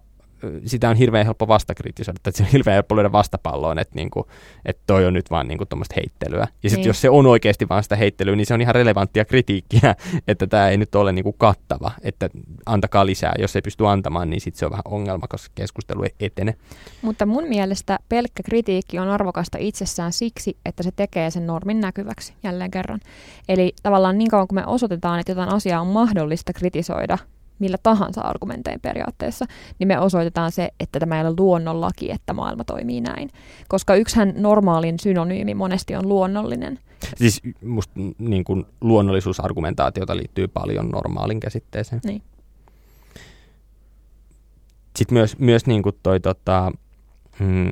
[0.66, 4.26] sitä on hirveän helppo vastakritisoida, että se on hirveän helppo löydä vastapalloon, että, niinku,
[4.64, 6.46] että toi on nyt vaan niinku tuommoista heittelyä.
[6.62, 6.86] Ja sitten niin.
[6.86, 9.94] jos se on oikeasti vaan sitä heittelyä, niin se on ihan relevanttia kritiikkiä,
[10.28, 12.28] että tämä ei nyt ole niinku kattava, että
[12.66, 13.34] antakaa lisää.
[13.38, 16.54] Jos ei pysty antamaan, niin sitten se on vähän ongelma, koska keskustelu ei etene.
[17.02, 22.34] Mutta mun mielestä pelkkä kritiikki on arvokasta itsessään siksi, että se tekee sen normin näkyväksi
[22.42, 23.00] jälleen kerran.
[23.48, 27.18] Eli tavallaan niin kauan kun me osoitetaan, että jotain asiaa on mahdollista kritisoida,
[27.62, 29.44] millä tahansa argumentein periaatteessa,
[29.78, 33.30] niin me osoitetaan se, että tämä ei ole luonnonlaki, että maailma toimii näin.
[33.68, 36.78] Koska yksihän normaalin synonyymi monesti on luonnollinen.
[37.16, 42.00] Siis musta niin kuin luonnollisuusargumentaatiota liittyy paljon normaalin käsitteeseen.
[42.04, 42.22] Niin.
[44.96, 46.72] Sitten myös, myös niin kuin toi tota,
[47.38, 47.70] mm,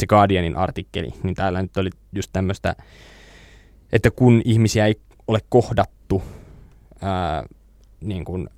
[0.00, 2.76] se Guardianin artikkeli, niin täällä nyt oli just tämmöistä,
[3.92, 6.22] että kun ihmisiä ei ole kohdattu
[7.02, 7.44] ää,
[8.00, 8.48] niin kuin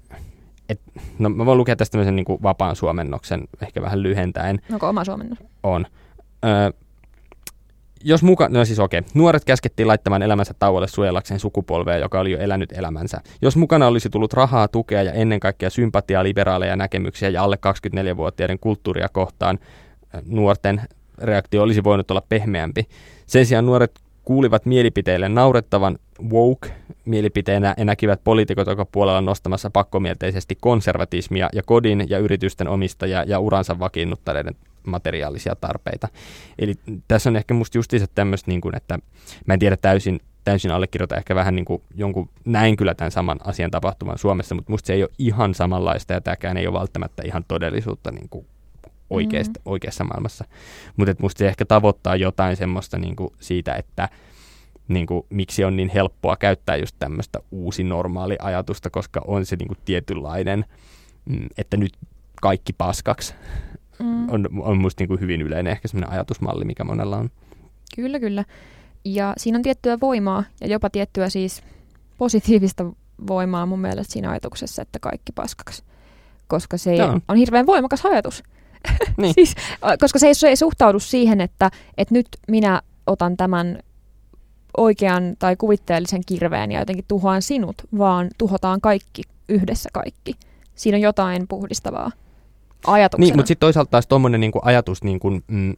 [0.70, 0.80] et,
[1.18, 4.60] no mä voin lukea tästä tämmöisen niin kuin vapaan suomennoksen, ehkä vähän lyhentäen.
[4.72, 5.38] Onko oma suomennos?
[5.62, 5.86] On.
[6.44, 6.72] Ö,
[8.04, 9.10] jos muka, no siis okei, okay.
[9.14, 13.20] nuoret käskettiin laittamaan elämänsä tauolle suojellakseen sukupolvea, joka oli jo elänyt elämänsä.
[13.42, 18.58] Jos mukana olisi tullut rahaa, tukea ja ennen kaikkea sympatiaa, liberaaleja näkemyksiä ja alle 24-vuotiaiden
[18.58, 19.58] kulttuuria kohtaan,
[20.26, 20.82] nuorten
[21.18, 22.88] reaktio olisi voinut olla pehmeämpi.
[23.26, 25.98] Sen sijaan nuoret kuulivat mielipiteille naurettavan
[26.30, 33.38] woke-mielipiteenä ja näkivät poliitikot joka puolella nostamassa pakkomielteisesti konservatismia ja kodin ja yritysten omistajia ja
[33.38, 34.54] uransa vakiinnuttaneiden
[34.86, 36.08] materiaalisia tarpeita.
[36.58, 36.74] Eli
[37.08, 38.98] tässä on ehkä musta justiinsa tämmöistä, niin kuin, että
[39.46, 43.38] mä en tiedä täysin, täysin allekirjoita ehkä vähän niin kuin jonkun, näin kyllä tämän saman
[43.44, 47.22] asian tapahtuman Suomessa, mutta musta se ei ole ihan samanlaista ja tämäkään ei ole välttämättä
[47.26, 48.46] ihan todellisuutta niin kuin
[49.10, 49.62] oikeasta, mm.
[49.72, 50.44] oikeassa maailmassa.
[50.96, 54.08] Mutta musta se ehkä tavoittaa jotain semmoista niin kuin siitä, että
[54.88, 59.56] niin kuin, miksi on niin helppoa käyttää just tämmöistä uusi normaali ajatusta, koska on se
[59.56, 60.64] niin kuin tietynlainen,
[61.24, 61.92] mm, että nyt
[62.42, 63.34] kaikki paskaksi.
[63.98, 64.30] Mm.
[64.30, 67.30] On, on musta niin kuin hyvin yleinen ehkä semmoinen ajatusmalli, mikä monella on.
[67.96, 68.44] Kyllä, kyllä.
[69.04, 71.62] Ja siinä on tiettyä voimaa ja jopa tiettyä siis
[72.18, 72.92] positiivista
[73.26, 75.82] voimaa mun mielestä siinä ajatuksessa, että kaikki paskaksi.
[76.48, 77.20] Koska se Joo.
[77.28, 78.42] on hirveän voimakas ajatus.
[79.16, 79.34] Niin.
[79.38, 79.54] siis,
[80.00, 83.78] koska se ei, se ei suhtaudu siihen, että, että nyt minä otan tämän
[84.76, 90.34] oikean tai kuvitteellisen kirveen ja jotenkin tuhoan sinut, vaan tuhotaan kaikki yhdessä kaikki.
[90.74, 92.10] Siinä on jotain puhdistavaa
[92.86, 93.26] ajatuksena.
[93.26, 95.74] Niin, mutta sitten toisaalta taas tuommoinen niinku ajatus, niinku, mm,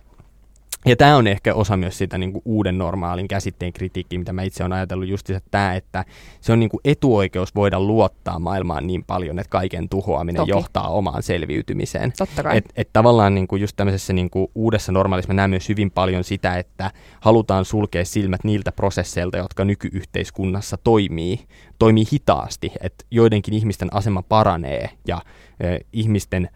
[0.87, 4.43] ja tämä on ehkä osa myös sitä niin kuin uuden normaalin käsitteen kritiikkiä, mitä mä
[4.43, 6.05] itse olen ajatellut just tämä, että
[6.41, 10.51] se on niin kuin etuoikeus voida luottaa maailmaan niin paljon, että kaiken tuhoaminen Toki.
[10.51, 12.13] johtaa omaan selviytymiseen.
[12.19, 12.57] Totta kai.
[12.57, 15.91] Et, et tavallaan niin kuin just tämmöisessä niin kuin uudessa normaalissa mä näen myös hyvin
[15.91, 21.41] paljon sitä, että halutaan sulkea silmät niiltä prosesseilta, jotka nykyyhteiskunnassa toimii,
[21.79, 25.23] toimii hitaasti, että joidenkin ihmisten asema paranee ja
[25.61, 26.49] eh, ihmisten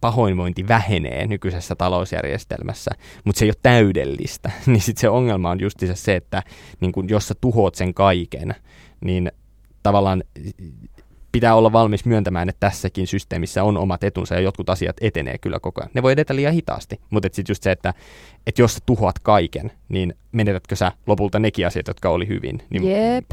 [0.00, 2.90] pahoinvointi vähenee nykyisessä talousjärjestelmässä,
[3.24, 6.42] mutta se ei ole täydellistä, niin sitten se ongelma on just se, että
[6.80, 8.54] niin kun, jos sä tuhoat sen kaiken,
[9.04, 9.32] niin
[9.82, 10.24] tavallaan
[11.34, 15.60] pitää olla valmis myöntämään, että tässäkin systeemissä on omat etunsa ja jotkut asiat etenee kyllä
[15.60, 15.90] koko ajan.
[15.94, 17.94] Ne voi edetä liian hitaasti, mutta sitten just se, että,
[18.46, 22.62] että jos sä tuhoat kaiken, niin menetätkö sä lopulta nekin asiat, jotka oli hyvin.
[22.70, 22.90] Niin...
[22.90, 23.30] Jep.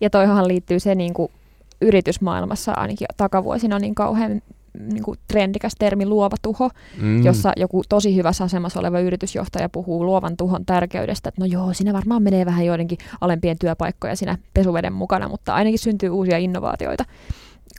[0.00, 1.32] Ja toihan liittyy se niin kuin
[1.80, 4.42] yritysmaailmassa ainakin takavuosina niin kauhean
[4.78, 6.70] niin kuin trendikäs termi luova tuho,
[7.00, 7.24] mm.
[7.24, 11.92] jossa joku tosi hyvässä asemassa oleva yritysjohtaja puhuu luovan tuhon tärkeydestä, että no joo, siinä
[11.92, 17.04] varmaan menee vähän joidenkin alempien työpaikkoja siinä pesuveden mukana, mutta ainakin syntyy uusia innovaatioita,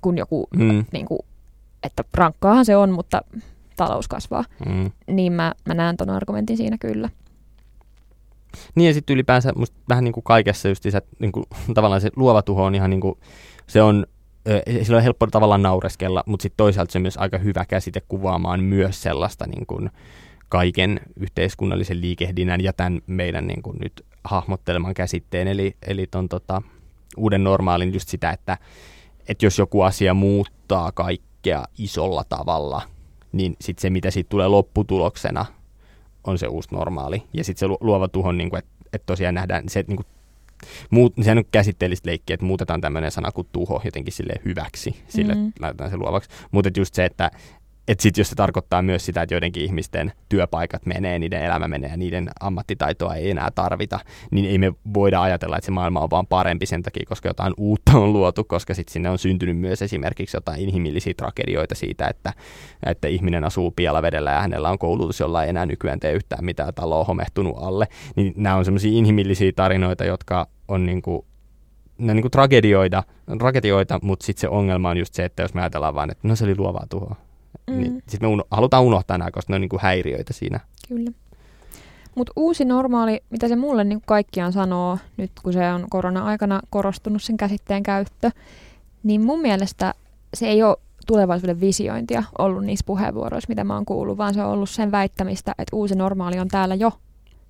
[0.02, 0.86] kun joku, mm.
[0.92, 1.20] niin kuin,
[1.84, 3.22] että rankkaahan se on, mutta
[3.76, 4.44] talous kasvaa.
[4.66, 4.92] Mm.
[5.08, 7.10] Niin mä, mä näen ton argumentin siinä kyllä.
[8.76, 12.10] Niin ja sitten ylipäänsä musta vähän niin kuin kaikessa just se, niin kuin, tavallaan se
[12.16, 13.18] luova tuho on ihan niin kuin,
[13.68, 14.06] se on
[14.84, 18.64] sillä on helppo tavallaan naureskella, mutta sitten toisaalta se on myös aika hyvä käsite kuvaamaan
[18.64, 19.90] myös sellaista niin kuin
[20.50, 26.62] kaiken yhteiskunnallisen liikehdinnän ja tämän meidän niin kuin nyt hahmotteleman käsitteen, eli, eli ton, tota,
[27.18, 28.58] uuden normaalin just sitä, että,
[29.28, 32.82] että jos joku asia muuttaa kaikkea isolla tavalla,
[33.32, 35.46] niin sitten se, mitä siitä tulee lopputuloksena,
[36.24, 37.24] on se uusi normaali.
[37.34, 40.06] Ja sitten se luova tuhon, niin kuin, että, että tosiaan nähdään se, niin kuin
[40.90, 45.36] muut, sehän on käsitteellistä leikkiä, että muutetaan tämmöinen sana kuin tuho jotenkin sille hyväksi, sille
[45.36, 45.52] mm.
[45.60, 46.30] laitetaan se luovaksi.
[46.52, 47.32] Mutta just se, että
[47.88, 51.90] että sitten jos se tarkoittaa myös sitä, että joidenkin ihmisten työpaikat menee, niiden elämä menee
[51.90, 54.00] ja niiden ammattitaitoa ei enää tarvita,
[54.32, 57.54] niin ei me voida ajatella, että se maailma on vaan parempi sen takia, koska jotain
[57.58, 62.34] uutta on luotu, koska sitten sinne on syntynyt myös esimerkiksi jotain inhimillisiä tragedioita siitä, että,
[62.86, 66.74] että ihminen asuu pielavedellä ja hänellä on koulutus, jolla ei enää nykyään tee yhtään mitään
[66.74, 67.88] taloa homehtunut alle.
[68.16, 71.26] Niin nämä on semmoisia inhimillisiä tarinoita, jotka on niin kuin
[71.98, 73.04] ne niin kuin tragedioita,
[73.40, 76.36] tragedioita mutta sitten se ongelma on just se, että jos me ajatellaan vaan, että no
[76.36, 77.16] se oli luovaa tuhoa,
[77.68, 77.78] Mm.
[77.78, 80.60] Niin sitten me uno- halutaan unohtaa nämä, koska ne on niin kuin häiriöitä siinä.
[80.88, 81.12] Kyllä.
[82.16, 87.24] Mutta uusi normaali, mitä se mulle niin kaikkiaan sanoo, nyt kun se on korona-aikana korostunut
[87.24, 88.32] sen käsitteen käyttö,
[89.04, 89.94] niin mun mielestä
[90.34, 90.78] se ei ole
[91.08, 95.52] tulevaisuuden visiointia ollut niissä puheenvuoroissa, mitä mä oon kuullut, vaan se on ollut sen väittämistä,
[95.58, 96.92] että uusi normaali on täällä jo.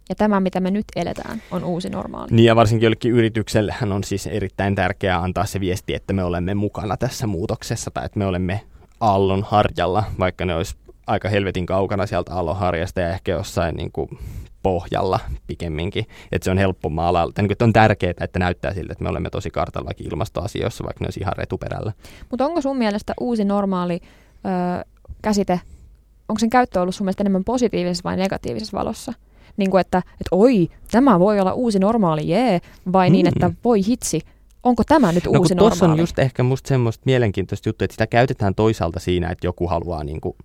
[0.09, 2.31] Ja tämä, mitä me nyt eletään, on uusi normaali.
[2.31, 6.53] Niin ja varsinkin jollekin yrityksellähän on siis erittäin tärkeää antaa se viesti, että me olemme
[6.53, 8.61] mukana tässä muutoksessa tai että me olemme
[9.05, 10.75] aallon harjalla, vaikka ne olisi
[11.07, 14.09] aika helvetin kaukana sieltä aallonharjasta ja ehkä jossain niin kuin
[14.63, 16.05] pohjalla pikemminkin.
[16.31, 17.33] Että se on helppo maalailla.
[17.37, 21.19] Niin on tärkeää, että näyttää siltä, että me olemme tosi kartallakin ilmastoasioissa, vaikka ne olisi
[21.19, 21.91] ihan retuperällä.
[22.29, 24.85] Mutta onko sun mielestä uusi normaali ö,
[25.21, 25.59] käsite,
[26.29, 29.13] onko sen käyttö ollut sun mielestä enemmän positiivisessa vai negatiivisessa valossa?
[29.57, 32.61] Niin kuin, että, että oi, tämä voi olla uusi normaali, jee,
[32.93, 33.11] vai mm.
[33.11, 34.21] niin, että voi hitsi,
[34.65, 35.69] onko tämä nyt no, uusi normaali?
[35.69, 39.67] Tuossa on just ehkä musta semmoista mielenkiintoista juttua, että sitä käytetään toisaalta siinä, että joku
[39.67, 40.35] haluaa niin kuin,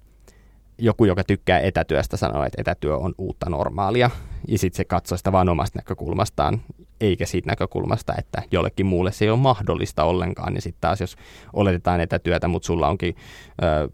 [0.78, 4.10] joku, joka tykkää etätyöstä, sanoo, että etätyö on uutta normaalia,
[4.48, 6.60] ja sitten se katsoo sitä vaan omasta näkökulmastaan,
[7.00, 11.16] eikä siitä näkökulmasta, että jollekin muulle se ei ole mahdollista ollenkaan, niin sitten taas jos
[11.52, 13.16] oletetaan etätyötä, mutta sulla onkin
[13.62, 13.88] ö,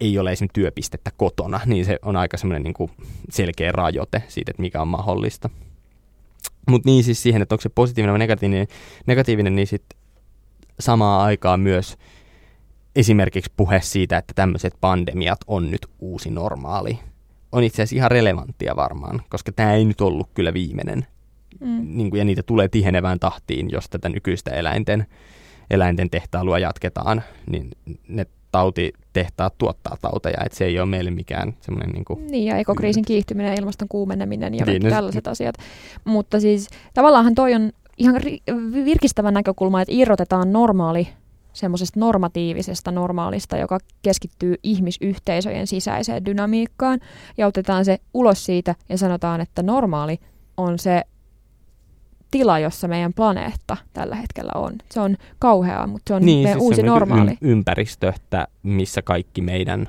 [0.00, 2.90] ei ole esimerkiksi työpistettä kotona, niin se on aika semmoinen niin
[3.30, 5.50] selkeä rajoite siitä, että mikä on mahdollista.
[6.68, 8.66] Mutta niin siis siihen, että onko se positiivinen vai negatiivinen,
[9.06, 9.98] negatiivinen niin sitten
[10.80, 11.96] samaan aikaan myös
[12.96, 16.98] esimerkiksi puhe siitä, että tämmöiset pandemiat on nyt uusi normaali,
[17.52, 21.06] on itse asiassa ihan relevanttia varmaan, koska tämä ei nyt ollut kyllä viimeinen.
[21.60, 21.96] Mm.
[21.96, 25.06] Niin kuin, ja niitä tulee tihenevään tahtiin, jos tätä nykyistä eläinten,
[25.70, 27.70] eläinten tehtailua jatketaan, niin
[28.08, 32.26] ne tautitehtaat tuottaa tauteja, että se ei ole meille mikään semmoinen niin kuin...
[32.26, 35.54] Niin, ja ekokriisin kiihtyminen, ilmaston kuumeneminen ja niin, tällaiset no, asiat.
[36.04, 38.20] Mutta siis tavallaanhan toi on ihan
[38.84, 41.08] virkistävä näkökulma, että irrotetaan normaali
[41.52, 47.00] semmoisesta normatiivisesta normaalista, joka keskittyy ihmisyhteisöjen sisäiseen dynamiikkaan,
[47.38, 50.18] ja otetaan se ulos siitä ja sanotaan, että normaali
[50.56, 51.02] on se
[52.30, 54.72] tila, jossa meidän planeetta tällä hetkellä on.
[54.90, 57.30] Se on kauheaa, mutta se on niin, meidän siis uusi normaali.
[57.30, 59.88] Y- ympäristö, että missä kaikki meidän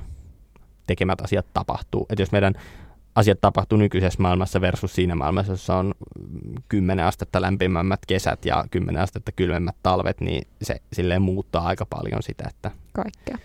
[0.88, 2.06] tekemät asiat tapahtuu.
[2.10, 2.54] Että jos meidän
[3.16, 5.94] asiat tapahtuu nykyisessä maailmassa versus siinä maailmassa, jossa on
[6.70, 12.24] 10 astetta lämpimämmät kesät ja 10 astetta kylmemmät talvet, niin se silleen muuttaa aika paljon
[12.24, 13.38] sitä, että Kaikkea.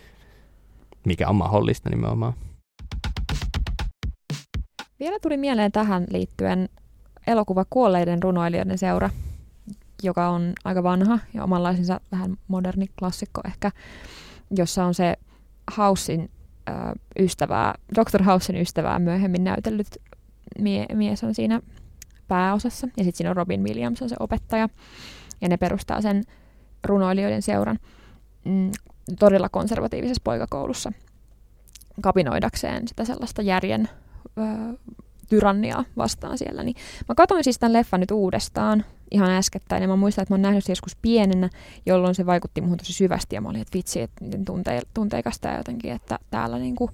[1.06, 2.34] mikä on mahdollista nimenomaan.
[5.00, 6.68] Vielä tuli mieleen tähän liittyen
[7.26, 9.10] elokuva Kuolleiden runoilijoiden seura,
[10.02, 13.70] joka on aika vanha ja omanlaisensa vähän moderni klassikko ehkä,
[14.50, 15.16] jossa on se
[15.76, 16.30] Housein
[16.70, 16.76] äh,
[17.18, 18.22] ystävää, Dr.
[18.22, 19.96] Housein ystävää myöhemmin näytellyt
[20.58, 21.60] mie- mies on siinä
[22.28, 22.88] pääosassa.
[22.96, 24.68] Ja sitten siinä on Robin Williams on se opettaja.
[25.40, 26.24] Ja ne perustaa sen
[26.84, 27.78] runoilijoiden seuran
[28.44, 28.70] mm,
[29.18, 30.92] todella konservatiivisessa poikakoulussa
[32.00, 33.88] kapinoidakseen sitä sellaista järjen
[35.34, 36.62] tyranniaa vastaan siellä.
[36.62, 36.76] Niin
[37.08, 40.42] mä katsoin siis tämän leffan nyt uudestaan ihan äskettäin ja mä muistan, että mä oon
[40.42, 41.50] nähnyt joskus pienenä,
[41.86, 45.56] jolloin se vaikutti muhun tosi syvästi ja mä olin, että vitsi, että tunte, tunteikasta ja
[45.56, 46.90] jotenkin, että täällä niinku,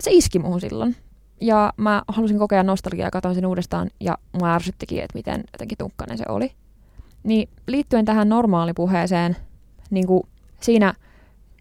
[0.00, 0.96] se iski muhun silloin.
[1.40, 6.18] Ja mä halusin kokea nostalgiaa, katsoin sen uudestaan ja mä ärsyttikin, että miten jotenkin tunkkainen
[6.18, 6.52] se oli.
[7.22, 9.36] Niin liittyen tähän normaalipuheeseen,
[9.90, 10.22] niin kuin
[10.60, 10.94] siinä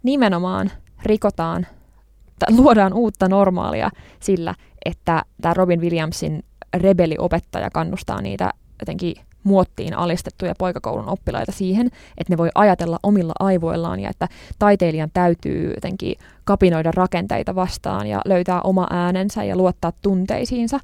[0.03, 0.71] nimenomaan
[1.03, 1.67] rikotaan,
[2.49, 4.55] luodaan uutta normaalia sillä,
[4.85, 12.37] että tämä Robin Williamsin rebelliopettaja kannustaa niitä jotenkin muottiin alistettuja poikakoulun oppilaita siihen, että ne
[12.37, 14.27] voi ajatella omilla aivoillaan ja että
[14.59, 20.79] taiteilijan täytyy jotenkin kapinoida rakenteita vastaan ja löytää oma äänensä ja luottaa tunteisiinsa.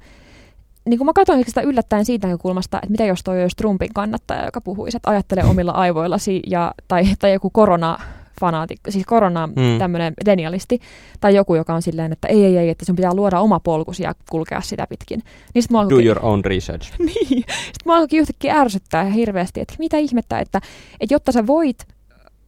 [0.85, 4.45] Niin kun mä katsoin sitä yllättäen siitä näkökulmasta, että mitä jos toi olisi Trumpin kannattaja,
[4.45, 7.97] joka puhuisi, että ajattele omilla aivoillasi ja, tai, tai joku korona
[8.39, 9.77] fanaatikko, siis korona mm.
[9.79, 10.79] tämmöinen denialisti,
[11.19, 14.03] tai joku, joka on silleen, että ei, ei, ei, että sun pitää luoda oma polkusi
[14.03, 15.23] ja kulkea sitä pitkin.
[15.53, 16.91] Niin sit Do your own research.
[16.99, 17.27] niin.
[17.27, 20.61] Sitten mä alkoin yhtäkkiä ärsyttää hirveästi, että mitä ihmettä, että,
[20.99, 21.87] että jotta sä voit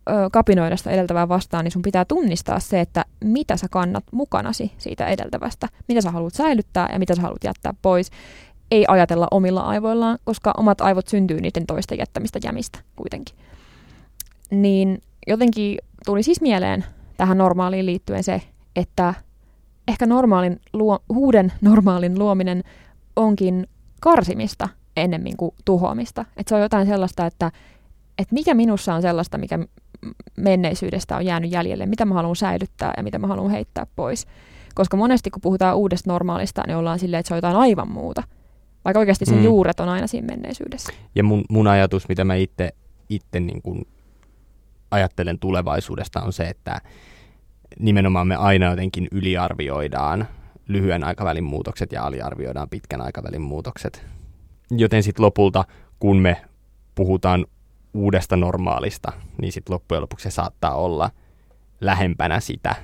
[0.10, 4.72] ö, kapinoida sitä edeltävää vastaan, niin sun pitää tunnistaa se, että mitä sä kannat mukanasi
[4.78, 8.12] siitä edeltävästä, mitä sä haluat säilyttää ja mitä sä haluat jättää pois.
[8.72, 13.36] Ei ajatella omilla aivoillaan, koska omat aivot syntyy niiden toisten jättämistä jämistä kuitenkin.
[14.52, 16.86] Niin jotenkin tuli siis mieleen
[17.18, 18.42] tähän normaaliin liittyen se,
[18.76, 19.14] että
[19.88, 22.64] ehkä normaalin luo, uuden normaalin luominen
[23.16, 23.68] onkin
[24.02, 26.26] karsimista ennemmin kuin tuhoamista.
[26.38, 27.52] Että se on jotain sellaista, että,
[28.18, 29.60] että mikä minussa on sellaista, mikä
[30.38, 34.28] menneisyydestä on jäänyt jäljelle, mitä mä haluan säilyttää ja mitä mä haluan heittää pois.
[34.76, 38.24] Koska monesti kun puhutaan uudesta normaalista, niin ollaan silleen, että se on jotain aivan muuta.
[38.86, 39.44] Vaikka oikeasti sen mm.
[39.44, 40.94] juuret on aina siinä menneisyydessä.
[41.16, 42.34] Ja mun, mun ajatus, mitä mä
[43.10, 43.62] itse niin
[44.92, 46.82] ajattelen tulevaisuudesta on se, että
[47.80, 50.28] nimenomaan me aina jotenkin yliarvioidaan
[50.68, 54.06] lyhyen aikavälin muutokset ja aliarvioidaan pitkän aikavälin muutokset.
[54.72, 55.66] Joten sitten lopulta,
[56.00, 56.42] kun me
[56.96, 57.46] puhutaan
[57.94, 59.12] uudesta normaalista,
[59.42, 61.10] niin sitten loppujen lopuksi se saattaa olla
[61.82, 62.76] lähempänä sitä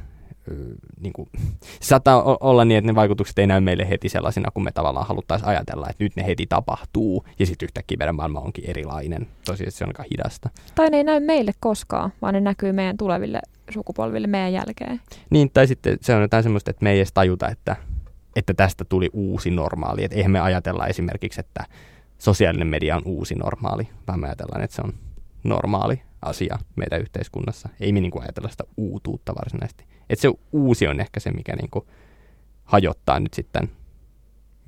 [0.99, 1.29] niin kuin,
[1.79, 5.49] saattaa olla niin, että ne vaikutukset ei näy meille heti sellaisina, kun me tavallaan haluttaisiin
[5.49, 9.27] ajatella, että nyt ne heti tapahtuu, ja sitten yhtäkkiä meidän maailma onkin erilainen.
[9.45, 10.49] Tosiaan se on aika hidasta.
[10.75, 13.39] Tai ne ei näy meille koskaan, vaan ne näkyy meidän tuleville
[13.73, 15.01] sukupolville meidän jälkeen.
[15.29, 17.75] Niin, tai sitten se on jotain semmoista, että me ei edes tajuta, että,
[18.35, 20.03] että tästä tuli uusi normaali.
[20.03, 21.65] Että eihän me ajatella esimerkiksi, että
[22.17, 24.93] sosiaalinen media on uusi normaali, vaan me ajatellaan, että se on
[25.43, 27.69] normaali asia meidän yhteiskunnassa.
[27.79, 29.85] Ei me niin kuin ajatella sitä uutuutta varsinaisesti.
[30.09, 31.85] Että se uusi on ehkä se, mikä niin kuin
[32.63, 33.69] hajottaa nyt sitten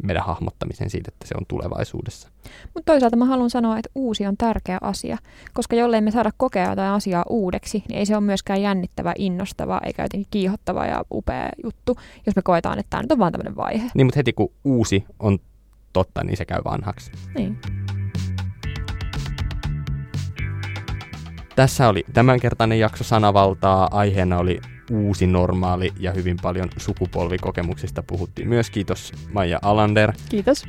[0.04, 2.30] meidän hahmottamisen siitä, että se on tulevaisuudessa.
[2.74, 5.18] Mutta toisaalta mä haluan sanoa, että uusi on tärkeä asia,
[5.54, 9.82] koska jollei me saada kokea jotain asiaa uudeksi, niin ei se ole myöskään jännittävä, innostava
[9.86, 13.56] eikä jotenkin kiihottava ja upea juttu, jos me koetaan, että tämä nyt on vaan tämmöinen
[13.56, 13.92] vaihe.
[13.94, 15.40] Niin, mutta heti kun uusi on
[15.94, 17.12] totta, niin se käy vanhaksi.
[17.36, 17.60] Niin.
[21.56, 23.88] Tässä oli tämänkertainen jakso Sanavaltaa.
[23.92, 28.70] Aiheena oli uusi normaali ja hyvin paljon sukupolvikokemuksista puhuttiin myös.
[28.70, 30.14] Kiitos Maija Alander.
[30.30, 30.64] Kiitos.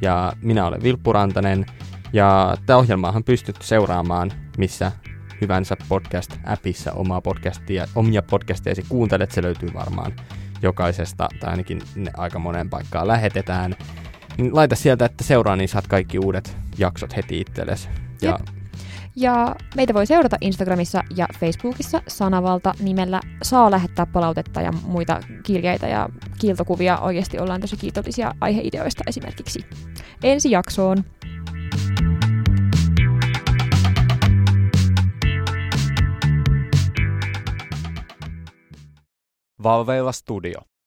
[0.00, 1.66] Ja minä olen Vilppu Rantanen.
[2.12, 4.92] Ja tämä ohjelmaahan pystyt seuraamaan missä
[5.40, 9.30] hyvänsä podcast-appissa omaa podcastia, omia podcasteisi kuuntelet.
[9.30, 10.12] Se löytyy varmaan
[10.62, 13.76] jokaisesta, tai ainakin ne aika moneen paikkaan lähetetään.
[14.36, 17.88] Niin laita sieltä, että seuraa, niin saat kaikki uudet jaksot heti itsellesi.
[18.22, 18.56] Ja Jep
[19.18, 25.88] Ja meitä voi seurata Instagramissa ja Facebookissa sanavalta nimellä saa lähettää palautetta ja muita kirjeitä
[25.88, 26.08] ja
[26.40, 26.98] kiiltokuvia.
[26.98, 29.60] Oikeasti ollaan tosi kiitollisia aiheideoista esimerkiksi.
[30.22, 31.04] Ensi jaksoon!
[39.62, 40.75] Valveilla Studio.